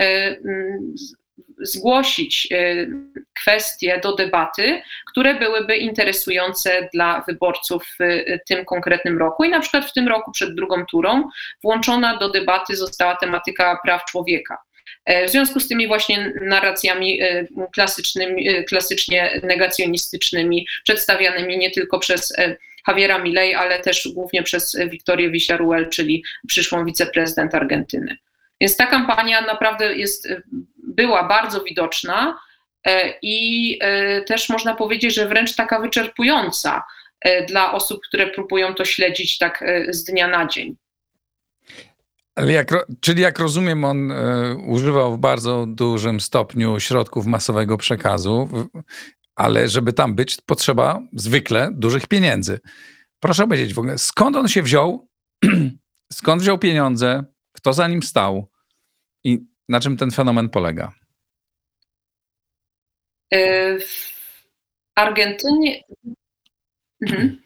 zgłosić 1.63 2.49
y, 2.53 2.91
kwestie 3.35 4.01
do 4.03 4.15
debaty, 4.15 4.83
które 5.11 5.35
byłyby 5.35 5.77
interesujące 5.77 6.89
dla 6.95 7.25
wyborców 7.29 7.85
w 8.01 8.39
tym 8.49 8.65
konkretnym 8.65 9.19
roku. 9.19 9.45
I 9.45 9.49
na 9.49 9.61
przykład 9.61 9.85
w 9.85 9.93
tym 9.93 10.09
roku 10.09 10.33
przed 10.33 10.55
drugą 10.55 10.87
turą 10.87 11.29
włączona 11.63 12.17
do 12.17 12.31
debaty 12.31 12.77
została 12.77 13.17
tematyka 13.17 13.79
praw 13.85 14.05
człowieka. 14.05 14.59
E, 15.05 15.27
w 15.27 15.31
związku 15.31 15.61
z 15.61 15.69
tymi 15.69 15.87
właśnie 15.87 16.33
narracjami 16.41 17.23
e, 17.23 17.47
klasycznymi, 17.73 18.49
e, 18.49 18.65
klasycznie 18.65 19.41
negacjonistycznymi, 19.43 20.67
przedstawianymi 20.85 21.59
nie 21.59 21.71
tylko 21.71 21.99
przez 21.99 22.33
Javiera 22.89 23.19
Milei, 23.19 23.55
ale 23.55 23.81
też 23.81 24.09
głównie 24.15 24.43
przez 24.43 24.77
Wiktorię 24.89 25.31
Villarruel, 25.31 25.89
czyli 25.89 26.25
przyszłą 26.49 26.85
wiceprezydent 26.85 27.55
Argentyny. 27.55 28.17
Więc 28.61 28.77
ta 28.77 28.87
kampania 28.87 29.41
naprawdę 29.41 29.95
jest 29.95 30.29
była 30.77 31.29
bardzo 31.29 31.65
widoczna 31.65 32.39
i 33.23 33.79
też 34.27 34.49
można 34.49 34.75
powiedzieć, 34.75 35.15
że 35.15 35.29
wręcz 35.29 35.55
taka 35.55 35.81
wyczerpująca 35.81 36.83
dla 37.49 37.73
osób, 37.73 38.01
które 38.09 38.27
próbują 38.27 38.75
to 38.75 38.85
śledzić 38.85 39.39
tak 39.39 39.65
z 39.89 40.05
dnia 40.05 40.29
na 40.29 40.47
dzień. 40.47 40.77
Ale 42.35 42.53
jak, 42.53 42.87
czyli 43.01 43.23
jak 43.23 43.39
rozumiem, 43.39 43.85
on 43.85 44.11
y, 44.11 44.57
używał 44.67 45.17
w 45.17 45.19
bardzo 45.19 45.67
dużym 45.69 46.21
stopniu 46.21 46.81
środków 46.81 47.27
masowego 47.27 47.77
przekazu, 47.77 48.49
ale 49.37 49.69
żeby 49.69 49.93
tam 49.93 50.15
być, 50.15 50.41
potrzeba 50.47 51.03
zwykle 51.13 51.71
dużych 51.73 52.07
pieniędzy. 52.07 52.61
Proszę 53.21 53.45
powiedzieć 53.45 53.75
w 53.75 53.79
ogóle, 53.79 53.99
skąd 53.99 54.37
on 54.37 54.49
się 54.49 54.63
wziął, 54.63 55.09
skąd 56.13 56.43
wziął 56.43 56.59
pieniądze, 56.59 57.25
kto 57.53 57.73
za 57.73 57.89
nim 57.89 58.03
stał 58.03 58.51
i 59.25 59.47
na 59.69 59.81
czym 59.81 59.97
ten 59.97 60.11
fenomen 60.11 60.49
polega? 60.49 60.93
E, 63.33 63.79
w 63.81 64.13
Argentynie. 64.95 65.83
Mhm. 67.07 67.43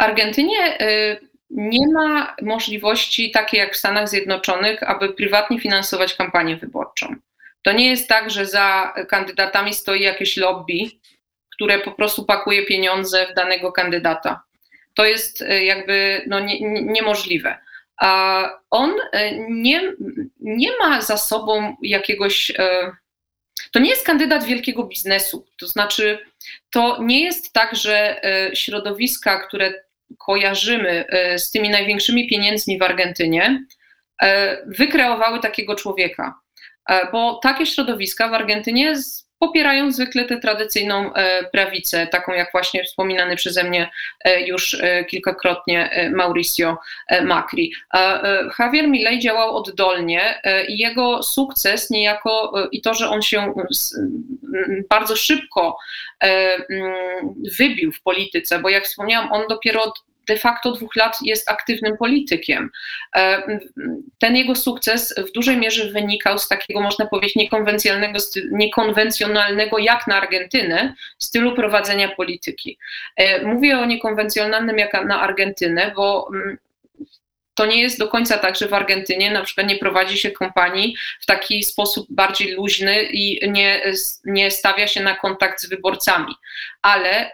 W 0.00 0.02
Argentynie 0.02 0.78
e, 0.80 1.20
nie 1.54 1.88
ma 1.88 2.36
możliwości 2.42 3.30
takiej 3.30 3.58
jak 3.58 3.74
w 3.74 3.76
Stanach 3.76 4.08
Zjednoczonych, 4.08 4.82
aby 4.82 5.12
prywatnie 5.12 5.60
finansować 5.60 6.14
kampanię 6.14 6.56
wyborczą. 6.56 7.16
To 7.62 7.72
nie 7.72 7.90
jest 7.90 8.08
tak, 8.08 8.30
że 8.30 8.46
za 8.46 8.94
kandydatami 9.08 9.74
stoi 9.74 10.02
jakieś 10.02 10.36
lobby, 10.36 10.74
które 11.52 11.78
po 11.78 11.92
prostu 11.92 12.24
pakuje 12.24 12.66
pieniądze 12.66 13.26
w 13.26 13.34
danego 13.34 13.72
kandydata. 13.72 14.42
To 14.94 15.04
jest 15.04 15.42
e, 15.42 15.64
jakby 15.64 16.22
no, 16.26 16.40
nie, 16.40 16.60
niemożliwe 16.82 17.58
on 18.70 18.94
e, 19.12 19.38
nie, 19.50 19.92
nie 20.40 20.76
ma 20.78 21.00
za 21.00 21.16
sobą 21.16 21.76
jakiegoś. 21.82 22.50
E, 22.50 22.92
to 23.72 23.78
nie 23.78 23.90
jest 23.90 24.06
kandydat 24.06 24.44
wielkiego 24.44 24.84
biznesu. 24.84 25.46
To 25.58 25.66
znaczy, 25.66 26.18
to 26.70 26.98
nie 27.02 27.24
jest 27.24 27.52
tak, 27.52 27.76
że 27.76 28.20
środowiska, 28.54 29.46
które 29.46 29.83
kojarzymy 30.18 31.04
z 31.36 31.50
tymi 31.50 31.70
największymi 31.70 32.28
pieniędzmi 32.28 32.78
w 32.78 32.82
Argentynie, 32.82 33.64
wykreowały 34.66 35.40
takiego 35.40 35.74
człowieka. 35.74 36.34
Bo 37.12 37.40
takie 37.42 37.66
środowiska 37.66 38.28
w 38.28 38.34
Argentynie 38.34 38.96
popierają 39.46 39.92
zwykle 39.92 40.24
tę 40.24 40.40
tradycyjną 40.40 41.14
e, 41.14 41.44
prawicę, 41.44 42.06
taką 42.06 42.32
jak 42.32 42.52
właśnie 42.52 42.84
wspominany 42.84 43.36
przeze 43.36 43.64
mnie 43.64 43.90
e, 44.24 44.40
już 44.40 44.74
e, 44.74 45.04
kilkakrotnie 45.04 46.10
Mauricio 46.14 46.78
Macri. 47.22 47.72
Javier 48.58 48.88
Milei 48.88 49.18
działał 49.18 49.56
oddolnie 49.56 50.40
i 50.68 50.78
jego 50.78 51.22
sukces 51.22 51.90
niejako 51.90 52.52
i 52.72 52.80
to, 52.80 52.94
że 52.94 53.08
on 53.08 53.22
się 53.22 53.54
bardzo 54.88 55.16
szybko 55.16 55.78
wybił 57.58 57.92
w 57.92 58.02
polityce, 58.02 58.58
bo 58.58 58.68
jak 58.68 58.84
wspomniałam, 58.84 59.32
on 59.32 59.42
dopiero 59.48 59.82
od 59.82 60.04
de 60.28 60.36
facto 60.36 60.72
dwóch 60.72 60.96
lat 60.96 61.18
jest 61.22 61.50
aktywnym 61.50 61.96
politykiem. 61.96 62.70
E, 63.16 63.42
ten 64.18 64.36
jego 64.36 64.54
sukces 64.54 65.14
w 65.28 65.32
dużej 65.32 65.56
mierze 65.56 65.90
wynikał 65.90 66.38
z 66.38 66.48
takiego, 66.48 66.80
można 66.80 67.06
powiedzieć, 67.06 67.36
niekonwencjonalnego, 67.36 68.18
niekonwencjonalnego 68.52 69.78
jak 69.78 70.06
na 70.06 70.16
Argentynę 70.16 70.94
stylu 71.18 71.54
prowadzenia 71.54 72.08
polityki. 72.08 72.78
E, 73.16 73.46
mówię 73.46 73.78
o 73.78 73.84
niekonwencjonalnym 73.84 74.78
jak 74.78 74.92
na 74.92 75.20
Argentynę, 75.20 75.92
bo 75.96 76.28
mm, 76.34 76.58
to 77.54 77.66
nie 77.66 77.82
jest 77.82 77.98
do 77.98 78.08
końca 78.08 78.38
tak, 78.38 78.56
że 78.56 78.68
w 78.68 78.74
Argentynie 78.74 79.30
na 79.30 79.42
przykład 79.42 79.66
nie 79.66 79.76
prowadzi 79.76 80.18
się 80.18 80.30
kampanii 80.30 80.96
w 81.20 81.26
taki 81.26 81.62
sposób 81.62 82.06
bardziej 82.10 82.52
luźny 82.52 83.02
i 83.02 83.50
nie, 83.50 83.82
nie 84.24 84.50
stawia 84.50 84.86
się 84.86 85.02
na 85.02 85.16
kontakt 85.16 85.60
z 85.60 85.68
wyborcami. 85.68 86.34
Ale 86.82 87.30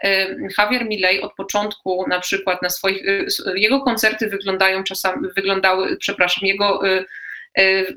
Javier 0.57 0.85
Milei 0.85 1.21
od 1.21 1.33
początku 1.33 2.05
na 2.07 2.19
przykład 2.19 2.61
na 2.61 2.69
swoich, 2.69 3.05
y, 3.05 3.27
jego 3.55 3.81
koncerty 3.81 4.27
wyglądają 4.27 4.83
czasami, 4.83 5.27
wyglądały, 5.35 5.97
przepraszam, 5.97 6.47
jego 6.47 6.87
y, 6.87 7.05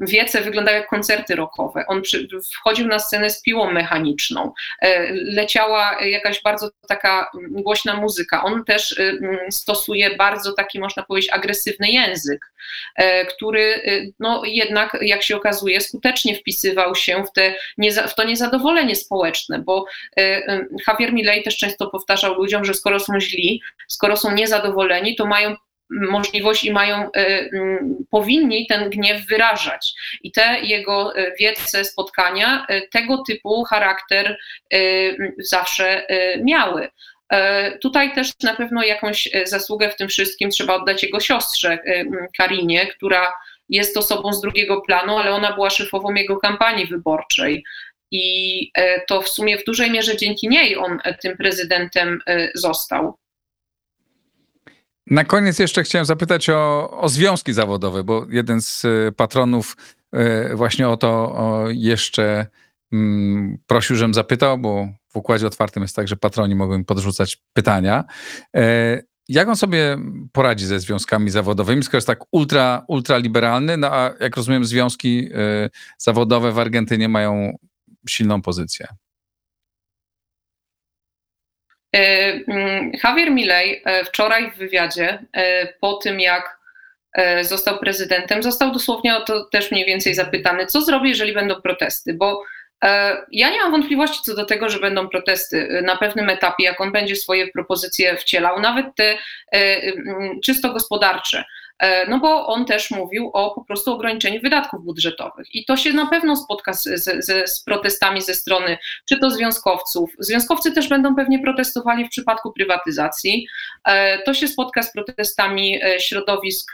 wiece 0.00 0.40
wyglądały 0.40 0.76
jak 0.76 0.88
koncerty 0.88 1.36
rockowe. 1.36 1.84
On 1.86 2.02
przy, 2.02 2.28
wchodził 2.54 2.86
na 2.86 2.98
scenę 2.98 3.30
z 3.30 3.42
piłą 3.42 3.72
mechaniczną, 3.72 4.52
e, 4.80 5.12
leciała 5.12 6.02
jakaś 6.04 6.42
bardzo 6.42 6.70
taka 6.88 7.30
głośna 7.50 7.94
muzyka. 7.94 8.44
On 8.44 8.64
też 8.64 8.98
e, 8.98 9.12
stosuje 9.50 10.16
bardzo 10.16 10.52
taki, 10.52 10.80
można 10.80 11.02
powiedzieć, 11.02 11.32
agresywny 11.32 11.88
język, 11.88 12.40
który 13.36 13.82
no, 14.18 14.42
jednak, 14.44 14.98
jak 15.00 15.22
się 15.22 15.36
okazuje, 15.36 15.80
skutecznie 15.80 16.36
wpisywał 16.36 16.94
się 16.94 17.24
w, 17.24 17.32
te, 17.32 17.54
w 18.08 18.14
to 18.14 18.24
niezadowolenie 18.24 18.96
społeczne, 18.96 19.58
bo 19.58 19.84
Javier 20.88 21.12
Milei 21.12 21.42
też 21.42 21.56
często 21.56 21.86
powtarzał 21.86 22.34
ludziom, 22.34 22.64
że 22.64 22.74
skoro 22.74 23.00
są 23.00 23.20
źli, 23.20 23.62
skoro 23.88 24.16
są 24.16 24.34
niezadowoleni, 24.34 25.16
to 25.16 25.26
mają 25.26 25.56
możliwość 25.90 26.64
i 26.64 26.72
mają, 26.72 27.10
y, 27.16 27.50
powinni 28.10 28.66
ten 28.66 28.90
gniew 28.90 29.26
wyrażać. 29.26 29.92
I 30.22 30.32
te 30.32 30.60
jego 30.60 31.18
y, 31.18 31.32
wiece, 31.38 31.84
spotkania 31.84 32.66
y, 32.70 32.88
tego 32.92 33.22
typu 33.26 33.64
charakter 33.64 34.38
zawsze 35.38 36.06
miały. 36.42 36.88
Tutaj 37.82 38.14
też 38.14 38.30
na 38.42 38.54
pewno 38.54 38.82
jakąś 38.82 39.28
zasługę 39.44 39.90
w 39.90 39.96
tym 39.96 40.08
wszystkim 40.08 40.50
trzeba 40.50 40.74
oddać 40.74 41.02
jego 41.02 41.20
siostrze 41.20 41.78
Karinie, 42.36 42.86
która 42.86 43.32
jest 43.68 43.96
osobą 43.96 44.32
z 44.32 44.40
drugiego 44.40 44.80
planu, 44.80 45.18
ale 45.18 45.30
ona 45.30 45.52
była 45.52 45.70
szefową 45.70 46.14
jego 46.14 46.36
kampanii 46.36 46.86
wyborczej. 46.86 47.64
I 48.10 48.70
to 49.08 49.22
w 49.22 49.28
sumie 49.28 49.58
w 49.58 49.64
dużej 49.64 49.90
mierze 49.90 50.16
dzięki 50.16 50.48
niej 50.48 50.76
on 50.76 50.98
tym 51.22 51.36
prezydentem 51.36 52.18
został. 52.54 53.18
Na 55.06 55.24
koniec 55.24 55.58
jeszcze 55.58 55.82
chciałem 55.82 56.04
zapytać 56.04 56.50
o, 56.50 56.90
o 56.90 57.08
związki 57.08 57.52
zawodowe, 57.52 58.04
bo 58.04 58.26
jeden 58.30 58.62
z 58.62 58.84
e, 58.84 59.12
patronów 59.12 59.76
e, 60.12 60.56
właśnie 60.56 60.88
o 60.88 60.96
to 60.96 61.34
jeszcze 61.68 62.46
mm, 62.92 63.58
prosił, 63.66 63.96
żebym 63.96 64.14
zapytał, 64.14 64.58
bo 64.58 64.88
w 65.08 65.16
układzie 65.16 65.46
otwartym 65.46 65.82
jest 65.82 65.96
tak, 65.96 66.08
że 66.08 66.16
patroni 66.16 66.54
mogą 66.54 66.78
mi 66.78 66.84
podrzucać 66.84 67.42
pytania. 67.52 68.04
E, 68.56 69.02
jak 69.28 69.48
on 69.48 69.56
sobie 69.56 69.98
poradzi 70.32 70.66
ze 70.66 70.80
związkami 70.80 71.30
zawodowymi, 71.30 71.82
skoro 71.82 71.96
jest 71.96 72.06
tak 72.06 72.18
ultra, 72.30 72.84
ultraliberalny, 72.88 73.76
no 73.76 73.92
a 73.92 74.10
jak 74.20 74.36
rozumiem, 74.36 74.64
związki 74.64 75.28
zawodowe 75.98 76.52
w 76.52 76.58
Argentynie 76.58 77.08
mają 77.08 77.58
silną 78.08 78.42
pozycję? 78.42 78.86
E, 81.94 82.33
mm, 82.48 82.92
Javier 83.04 83.30
Milei 83.30 83.83
e, 83.85 84.04
wczoraj 84.04 84.50
w 84.50 84.57
wywiadzie, 84.57 85.18
e, 85.33 85.66
po 85.80 85.92
tym 85.94 86.20
jak 86.20 86.64
został 87.42 87.78
prezydentem, 87.78 88.42
został 88.42 88.72
dosłownie 88.72 89.16
o 89.16 89.20
to 89.20 89.44
też 89.44 89.70
mniej 89.70 89.85
więcej 89.87 90.14
zapytany, 90.14 90.66
co 90.66 90.80
zrobi, 90.80 91.09
jeżeli 91.09 91.33
będą 91.33 91.62
protesty, 91.62 92.14
bo 92.14 92.44
ja 93.33 93.50
nie 93.50 93.61
mam 93.62 93.70
wątpliwości 93.70 94.22
co 94.22 94.35
do 94.35 94.44
tego, 94.44 94.68
że 94.68 94.80
będą 94.80 95.09
protesty 95.09 95.83
na 95.83 95.96
pewnym 95.96 96.28
etapie, 96.28 96.64
jak 96.64 96.80
on 96.80 96.92
będzie 96.92 97.16
swoje 97.16 97.48
propozycje 97.48 98.16
wcielał, 98.16 98.61
nawet 98.61 98.87
te 98.96 99.18
czysto 100.44 100.72
gospodarcze. 100.72 101.44
E, 101.78 102.10
no 102.10 102.18
bo 102.18 102.46
on 102.46 102.64
też 102.64 102.90
mówił 102.90 103.30
o 103.32 103.50
po 103.54 103.64
prostu 103.64 103.92
ograniczeniu 103.92 104.40
wydatków 104.40 104.84
budżetowych. 104.84 105.54
I 105.54 105.64
to 105.64 105.76
się 105.76 105.92
na 105.92 106.06
pewno 106.06 106.37
spotka 106.37 106.72
z, 106.72 106.84
z, 106.84 107.50
z, 107.50 107.64
protestami 107.64 108.22
ze 108.22 108.34
strony 108.34 108.78
czy 109.08 109.18
to 109.18 109.30
związkowców. 109.30 110.10
Związkowcy 110.18 110.72
też 110.72 110.88
będą 110.88 111.16
pewnie 111.16 111.38
protestowali 111.38 112.04
w 112.04 112.10
przypadku 112.10 112.52
prywatyzacji. 112.52 113.46
E, 113.84 114.18
to 114.18 114.34
się 114.34 114.48
spotka 114.48 114.82
z 114.82 114.92
protestami 114.92 115.84
e, 115.84 116.00
środowisk, 116.00 116.72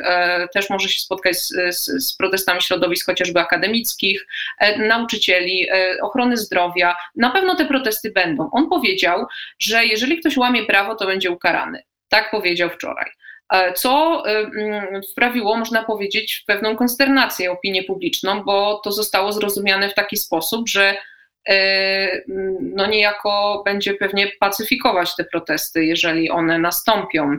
też 0.54 0.70
może 0.70 0.88
się 0.88 1.00
spotkać 1.00 1.36
z, 1.38 1.48
z, 1.48 2.06
z 2.06 2.16
protestami 2.16 2.62
środowisk 2.62 3.06
chociażby 3.06 3.40
akademickich, 3.40 4.26
nauczycieli, 4.78 5.68
ochrony 6.02 6.36
zdrowia. 6.36 6.96
Na 7.16 7.30
pewno 7.30 7.54
te 7.54 7.64
protesty 7.64 8.10
będą. 8.10 8.50
On 8.52 8.68
powiedział, 8.68 9.26
że 9.58 9.86
jeżeli 9.86 10.20
ktoś 10.20 10.36
łamie 10.36 10.64
prawo, 10.64 10.94
to 10.94 11.06
będzie 11.06 11.30
ukarany. 11.30 11.82
Tak 12.08 12.30
powiedział 12.30 12.70
wczoraj. 12.70 13.10
E, 13.50 13.72
co 13.72 14.22
e, 14.26 14.38
mm, 14.38 15.02
wprawiło, 15.12 15.56
można 15.56 15.84
powiedzieć, 15.84 16.40
w 16.42 16.46
pewną 16.46 16.76
konsternację 16.76 17.52
opinię 17.52 17.84
publiczną, 17.84 18.42
bo 18.42 18.80
to 18.84 18.92
zostało 18.92 19.32
zrozumiane 19.32 19.88
w 19.88 19.94
taki 19.94 20.16
sposób, 20.16 20.68
że 20.68 20.96
e, 21.48 21.52
mm, 22.28 22.56
no 22.74 22.86
niejako 22.86 23.62
będzie 23.64 23.94
pewnie 23.94 24.32
pacyfikować 24.40 25.16
te 25.16 25.24
protesty, 25.24 25.84
jeżeli 25.84 26.30
one 26.30 26.58
nastąpią. 26.58 27.38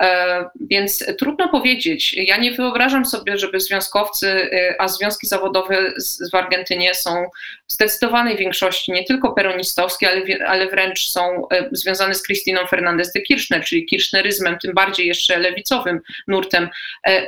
E, 0.00 0.44
więc 0.60 1.04
trudno 1.18 1.48
powiedzieć. 1.48 2.12
Ja 2.12 2.36
nie 2.36 2.52
wyobrażam 2.52 3.04
sobie, 3.04 3.38
żeby 3.38 3.60
związkowcy, 3.60 4.28
e, 4.28 4.74
a 4.78 4.88
związki 4.88 5.26
zawodowe 5.26 5.92
w 6.32 6.34
Argentynie 6.34 6.94
są 6.94 7.24
w 7.66 7.72
zdecydowanej 7.72 8.36
większości 8.36 8.92
nie 8.92 9.04
tylko 9.04 9.32
peronistowskie, 9.32 10.08
ale, 10.10 10.22
ale 10.46 10.66
wręcz 10.66 11.10
są 11.10 11.48
e, 11.48 11.68
związane 11.72 12.14
z 12.14 12.22
Christiną 12.22 12.66
Fernandez 12.66 13.12
de 13.12 13.20
Kirchner, 13.20 13.64
czyli 13.64 13.86
kirchneryzmem, 13.86 14.58
tym 14.58 14.74
bardziej 14.74 15.06
jeszcze 15.06 15.38
lewicowym 15.38 16.00
nurtem 16.26 16.68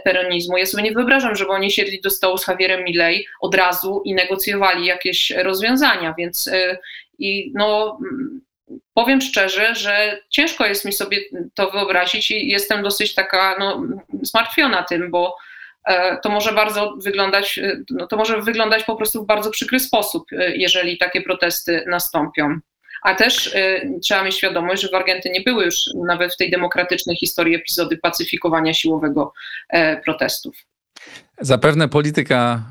peronizmu. 0.05 0.57
Ja 0.57 0.67
sobie 0.67 0.83
nie 0.83 0.93
wyobrażam, 0.93 1.37
żeby 1.37 1.51
oni 1.51 1.71
siedli 1.71 2.01
do 2.01 2.11
stołu 2.11 2.39
z 2.39 2.49
Javierem 2.49 2.85
Milley 2.85 3.27
od 3.41 3.55
razu 3.55 4.03
i 4.05 4.15
negocjowali 4.15 4.87
jakieś 4.87 5.31
rozwiązania, 5.31 6.15
więc 6.19 6.51
i 7.19 7.53
no 7.55 7.99
powiem 8.95 9.21
szczerze, 9.21 9.75
że 9.75 10.19
ciężko 10.29 10.67
jest 10.67 10.85
mi 10.85 10.93
sobie 10.93 11.19
to 11.55 11.71
wyobrazić 11.71 12.31
i 12.31 12.49
jestem 12.49 12.83
dosyć 12.83 13.15
taka 13.15 13.57
no, 13.59 13.83
zmartwiona 14.23 14.83
tym, 14.83 15.11
bo 15.11 15.37
e, 15.85 16.19
to 16.23 16.29
może 16.31 16.53
bardzo 16.53 16.95
wyglądać, 17.05 17.59
e, 17.59 17.77
no, 17.91 18.07
to 18.07 18.17
może 18.17 18.43
wyglądać 18.43 18.85
po 18.85 18.97
prostu 18.97 19.23
w 19.23 19.27
bardzo 19.27 19.51
przykry 19.51 19.81
sposób, 19.81 20.33
e, 20.33 20.57
jeżeli 20.57 20.99
takie 20.99 21.23
protesty 21.23 21.85
nastąpią. 21.87 22.59
A 23.03 23.15
też 23.15 23.57
trzeba 24.03 24.25
mieć 24.25 24.37
świadomość, 24.37 24.83
że 24.83 24.89
w 24.89 24.95
Argentynie 24.95 25.41
były 25.41 25.65
już 25.65 25.91
nawet 25.95 26.35
w 26.35 26.37
tej 26.37 26.51
demokratycznej 26.51 27.17
historii 27.17 27.55
epizody 27.55 27.99
pacyfikowania 27.99 28.75
siłowego 28.75 29.33
protestów. 30.05 30.57
Zapewne 31.39 31.89
polityka 31.89 32.63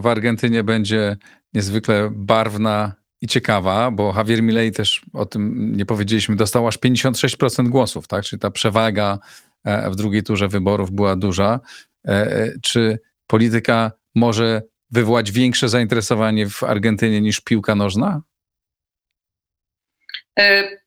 w 0.00 0.06
Argentynie 0.06 0.64
będzie 0.64 1.16
niezwykle 1.54 2.08
barwna 2.12 2.92
i 3.20 3.26
ciekawa, 3.26 3.90
bo 3.90 4.14
Javier 4.16 4.42
Milei 4.42 4.72
też 4.72 5.02
o 5.12 5.26
tym 5.26 5.72
nie 5.76 5.86
powiedzieliśmy, 5.86 6.36
dostał 6.36 6.68
aż 6.68 6.78
56% 6.78 7.68
głosów, 7.68 8.08
tak? 8.08 8.24
Czyli 8.24 8.40
ta 8.40 8.50
przewaga 8.50 9.18
e, 9.64 9.90
w 9.90 9.96
drugiej 9.96 10.22
turze 10.22 10.48
wyborów 10.48 10.90
była 10.90 11.16
duża. 11.16 11.60
E, 12.08 12.10
e, 12.10 12.52
czy 12.62 12.98
polityka 13.26 13.92
może 14.14 14.62
wywołać 14.90 15.32
większe 15.32 15.68
zainteresowanie 15.68 16.48
w 16.48 16.62
Argentynie 16.62 17.20
niż 17.20 17.40
piłka 17.40 17.74
nożna? 17.74 18.22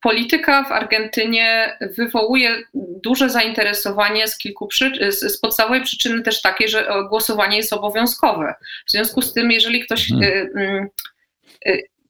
Polityka 0.01 0.63
w 0.63 0.71
Argentynie 0.71 1.77
wywołuje 1.97 2.63
duże 3.03 3.29
zainteresowanie 3.29 4.27
z 4.27 4.37
kilku 4.37 4.67
przyczyn, 4.67 5.11
z 5.11 5.39
podstawowej 5.39 5.81
przyczyny 5.81 6.21
też 6.21 6.41
takiej, 6.41 6.69
że 6.69 6.87
głosowanie 7.09 7.57
jest 7.57 7.73
obowiązkowe. 7.73 8.55
W 8.87 8.91
związku 8.91 9.21
z 9.21 9.33
tym, 9.33 9.51
jeżeli 9.51 9.85
ktoś 9.85 10.09
hmm 10.09 10.89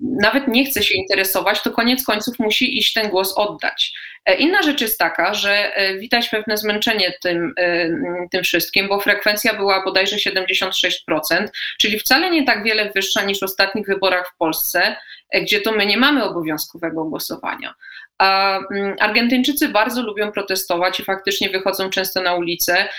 nawet 0.01 0.47
nie 0.47 0.65
chce 0.65 0.83
się 0.83 0.93
interesować, 0.93 1.63
to 1.63 1.71
koniec 1.71 2.03
końców 2.03 2.39
musi 2.39 2.77
iść 2.77 2.93
ten 2.93 3.09
głos 3.09 3.33
oddać. 3.37 3.93
E, 4.25 4.35
inna 4.35 4.61
rzecz 4.61 4.81
jest 4.81 4.99
taka, 4.99 5.33
że 5.33 5.75
e, 5.75 5.97
widać 5.97 6.29
pewne 6.29 6.57
zmęczenie 6.57 7.13
tym, 7.21 7.53
e, 7.57 7.89
tym 8.31 8.43
wszystkim, 8.43 8.87
bo 8.87 8.99
frekwencja 8.99 9.53
była 9.53 9.83
bodajże 9.83 10.15
76%, 10.15 11.47
czyli 11.79 11.99
wcale 11.99 12.31
nie 12.31 12.45
tak 12.45 12.63
wiele 12.63 12.91
wyższa 12.95 13.23
niż 13.23 13.39
w 13.39 13.43
ostatnich 13.43 13.87
wyborach 13.87 14.31
w 14.33 14.37
Polsce, 14.37 14.95
gdzie 15.41 15.61
to 15.61 15.71
my 15.71 15.85
nie 15.85 15.97
mamy 15.97 16.23
obowiązkowego 16.23 17.05
głosowania. 17.05 17.73
A 18.17 18.59
Argentyńczycy 18.99 19.69
bardzo 19.69 20.01
lubią 20.01 20.31
protestować 20.31 20.99
i 20.99 21.03
faktycznie 21.03 21.49
wychodzą 21.49 21.89
często 21.89 22.21
na 22.21 22.33
ulicę. 22.33 22.89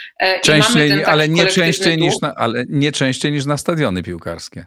Częściej, 0.43 1.05
ale 1.05 1.29
nie 1.29 1.47
częściej, 1.47 1.99
niż 1.99 2.21
na, 2.21 2.35
ale 2.35 2.65
nie 2.69 2.93
częściej 2.93 3.33
niż 3.33 3.47
na 3.47 3.57
stadiony 3.57 4.03
piłkarskie. 4.03 4.67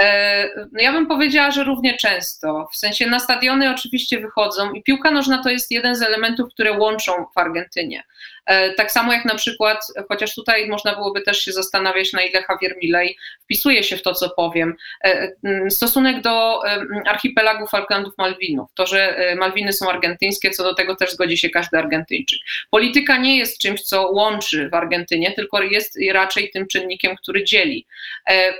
E, 0.00 0.48
no 0.72 0.82
ja 0.82 0.92
bym 0.92 1.06
powiedziała, 1.06 1.50
że 1.50 1.64
równie 1.64 1.96
często. 1.96 2.68
W 2.72 2.76
sensie 2.76 3.06
na 3.06 3.18
stadiony 3.18 3.70
oczywiście 3.70 4.20
wychodzą 4.20 4.72
i 4.72 4.82
piłka 4.82 5.10
nożna 5.10 5.42
to 5.42 5.50
jest 5.50 5.70
jeden 5.70 5.96
z 5.96 6.02
elementów, 6.02 6.50
które 6.52 6.78
łączą 6.78 7.12
w 7.34 7.38
Argentynie. 7.38 8.02
E, 8.46 8.74
tak 8.74 8.92
samo 8.92 9.12
jak 9.12 9.24
na 9.24 9.34
przykład, 9.34 9.86
chociaż 10.08 10.34
tutaj 10.34 10.68
można 10.68 10.94
byłoby 10.94 11.20
też 11.20 11.40
się 11.40 11.52
zastanawiać, 11.52 12.12
na 12.12 12.22
ile 12.22 12.42
Javier 12.48 12.76
Milei 12.82 13.16
wpisuje 13.44 13.82
się 13.82 13.96
w 13.96 14.02
to, 14.02 14.14
co 14.14 14.30
powiem, 14.30 14.74
e, 15.04 15.30
stosunek 15.70 16.22
do 16.22 16.62
archipelagu 17.06 17.66
Falklandów 17.66 18.14
Malwinów. 18.18 18.70
To, 18.74 18.86
że 18.86 19.16
Malwiny 19.38 19.72
są 19.72 19.90
argentyńskie, 19.90 20.50
co 20.50 20.62
do 20.62 20.74
tego 20.74 20.96
też 20.96 21.12
zgodzi 21.12 21.38
się 21.38 21.50
każdy 21.50 21.78
Argentyńczyk. 21.78 22.38
Polityka 22.70 23.16
nie 23.16 23.38
jest 23.38 23.58
czymś, 23.58 23.82
co 23.82 24.10
łączy 24.10 24.68
w 24.68 24.74
Argentynie, 24.74 25.32
tylko 25.32 25.62
jest 25.62 25.98
raczej 26.12 26.50
tym 26.50 26.66
czynnikiem, 26.66 27.16
który 27.16 27.44
dzieli. 27.44 27.86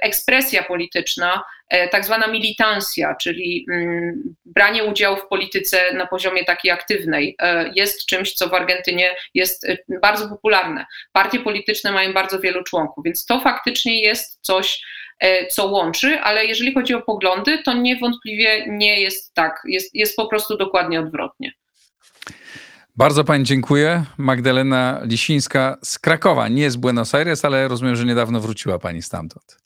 Ekspresja 0.02 0.62
polityczna 0.62 1.29
E, 1.70 1.88
tak 1.88 2.04
zwana 2.04 2.26
militancja, 2.26 3.14
czyli 3.14 3.66
mm, 3.70 4.34
branie 4.44 4.84
udziału 4.84 5.16
w 5.16 5.28
polityce 5.28 5.94
na 5.94 6.06
poziomie 6.06 6.44
takiej 6.44 6.70
aktywnej, 6.70 7.36
e, 7.38 7.72
jest 7.74 8.06
czymś, 8.06 8.32
co 8.32 8.48
w 8.48 8.54
Argentynie 8.54 9.16
jest 9.34 9.68
e, 9.68 9.76
bardzo 10.02 10.28
popularne. 10.28 10.86
Partie 11.12 11.40
polityczne 11.40 11.92
mają 11.92 12.12
bardzo 12.12 12.40
wielu 12.40 12.64
członków, 12.64 13.04
więc 13.04 13.26
to 13.26 13.40
faktycznie 13.40 14.02
jest 14.02 14.38
coś, 14.42 14.82
co 15.50 15.66
łączy, 15.66 16.20
ale 16.20 16.46
jeżeli 16.46 16.74
chodzi 16.74 16.94
o 16.94 17.02
poglądy, 17.02 17.62
to 17.62 17.72
niewątpliwie 17.72 18.66
nie 18.68 19.00
jest 19.00 19.34
tak. 19.34 19.62
Jest, 19.64 19.94
jest 19.94 20.16
po 20.16 20.26
prostu 20.26 20.56
dokładnie 20.56 21.00
odwrotnie. 21.00 21.52
Bardzo 22.96 23.24
Pani 23.24 23.44
dziękuję. 23.44 24.04
Magdalena 24.18 25.00
Lisińska 25.04 25.78
z 25.82 25.98
Krakowa, 25.98 26.48
nie 26.48 26.70
z 26.70 26.76
Buenos 26.76 27.14
Aires, 27.14 27.44
ale 27.44 27.68
rozumiem, 27.68 27.96
że 27.96 28.04
niedawno 28.04 28.40
wróciła 28.40 28.78
Pani 28.78 29.02
stamtąd. 29.02 29.60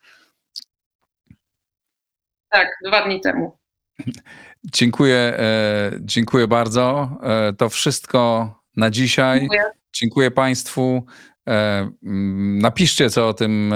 Tak, 2.55 2.69
dwa 2.85 3.05
dni 3.05 3.21
temu. 3.21 3.59
Dziękuję, 4.65 5.17
e, 5.17 5.91
dziękuję 6.01 6.49
bardzo. 6.49 7.19
E, 7.23 7.53
to 7.53 7.69
wszystko 7.69 8.51
na 8.77 8.91
dzisiaj. 8.91 9.41
Dziękuję, 9.41 9.63
dziękuję 9.93 10.31
Państwu. 10.31 11.07
E, 11.49 11.53
mm, 12.03 12.59
napiszcie, 12.59 13.11
co 13.11 13.29
o, 13.29 13.35
tym, 13.35 13.75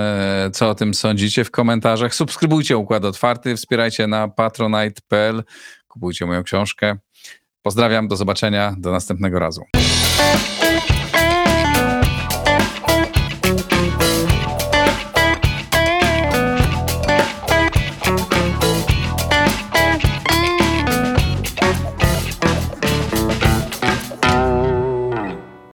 co 0.53 0.69
o 0.71 0.75
tym 0.75 0.95
sądzicie 0.95 1.45
w 1.45 1.51
komentarzach. 1.51 2.15
Subskrybujcie 2.15 2.77
Układ 2.77 3.05
Otwarty, 3.05 3.57
wspierajcie 3.57 4.07
na 4.07 4.29
patronite.pl, 4.29 5.45
kupujcie 5.89 6.27
moją 6.27 6.43
książkę. 6.43 6.97
Pozdrawiam, 7.63 8.09
do 8.09 8.17
zobaczenia, 8.17 8.75
do 8.79 8.93
następnego 8.93 9.39
razu. 9.39 9.63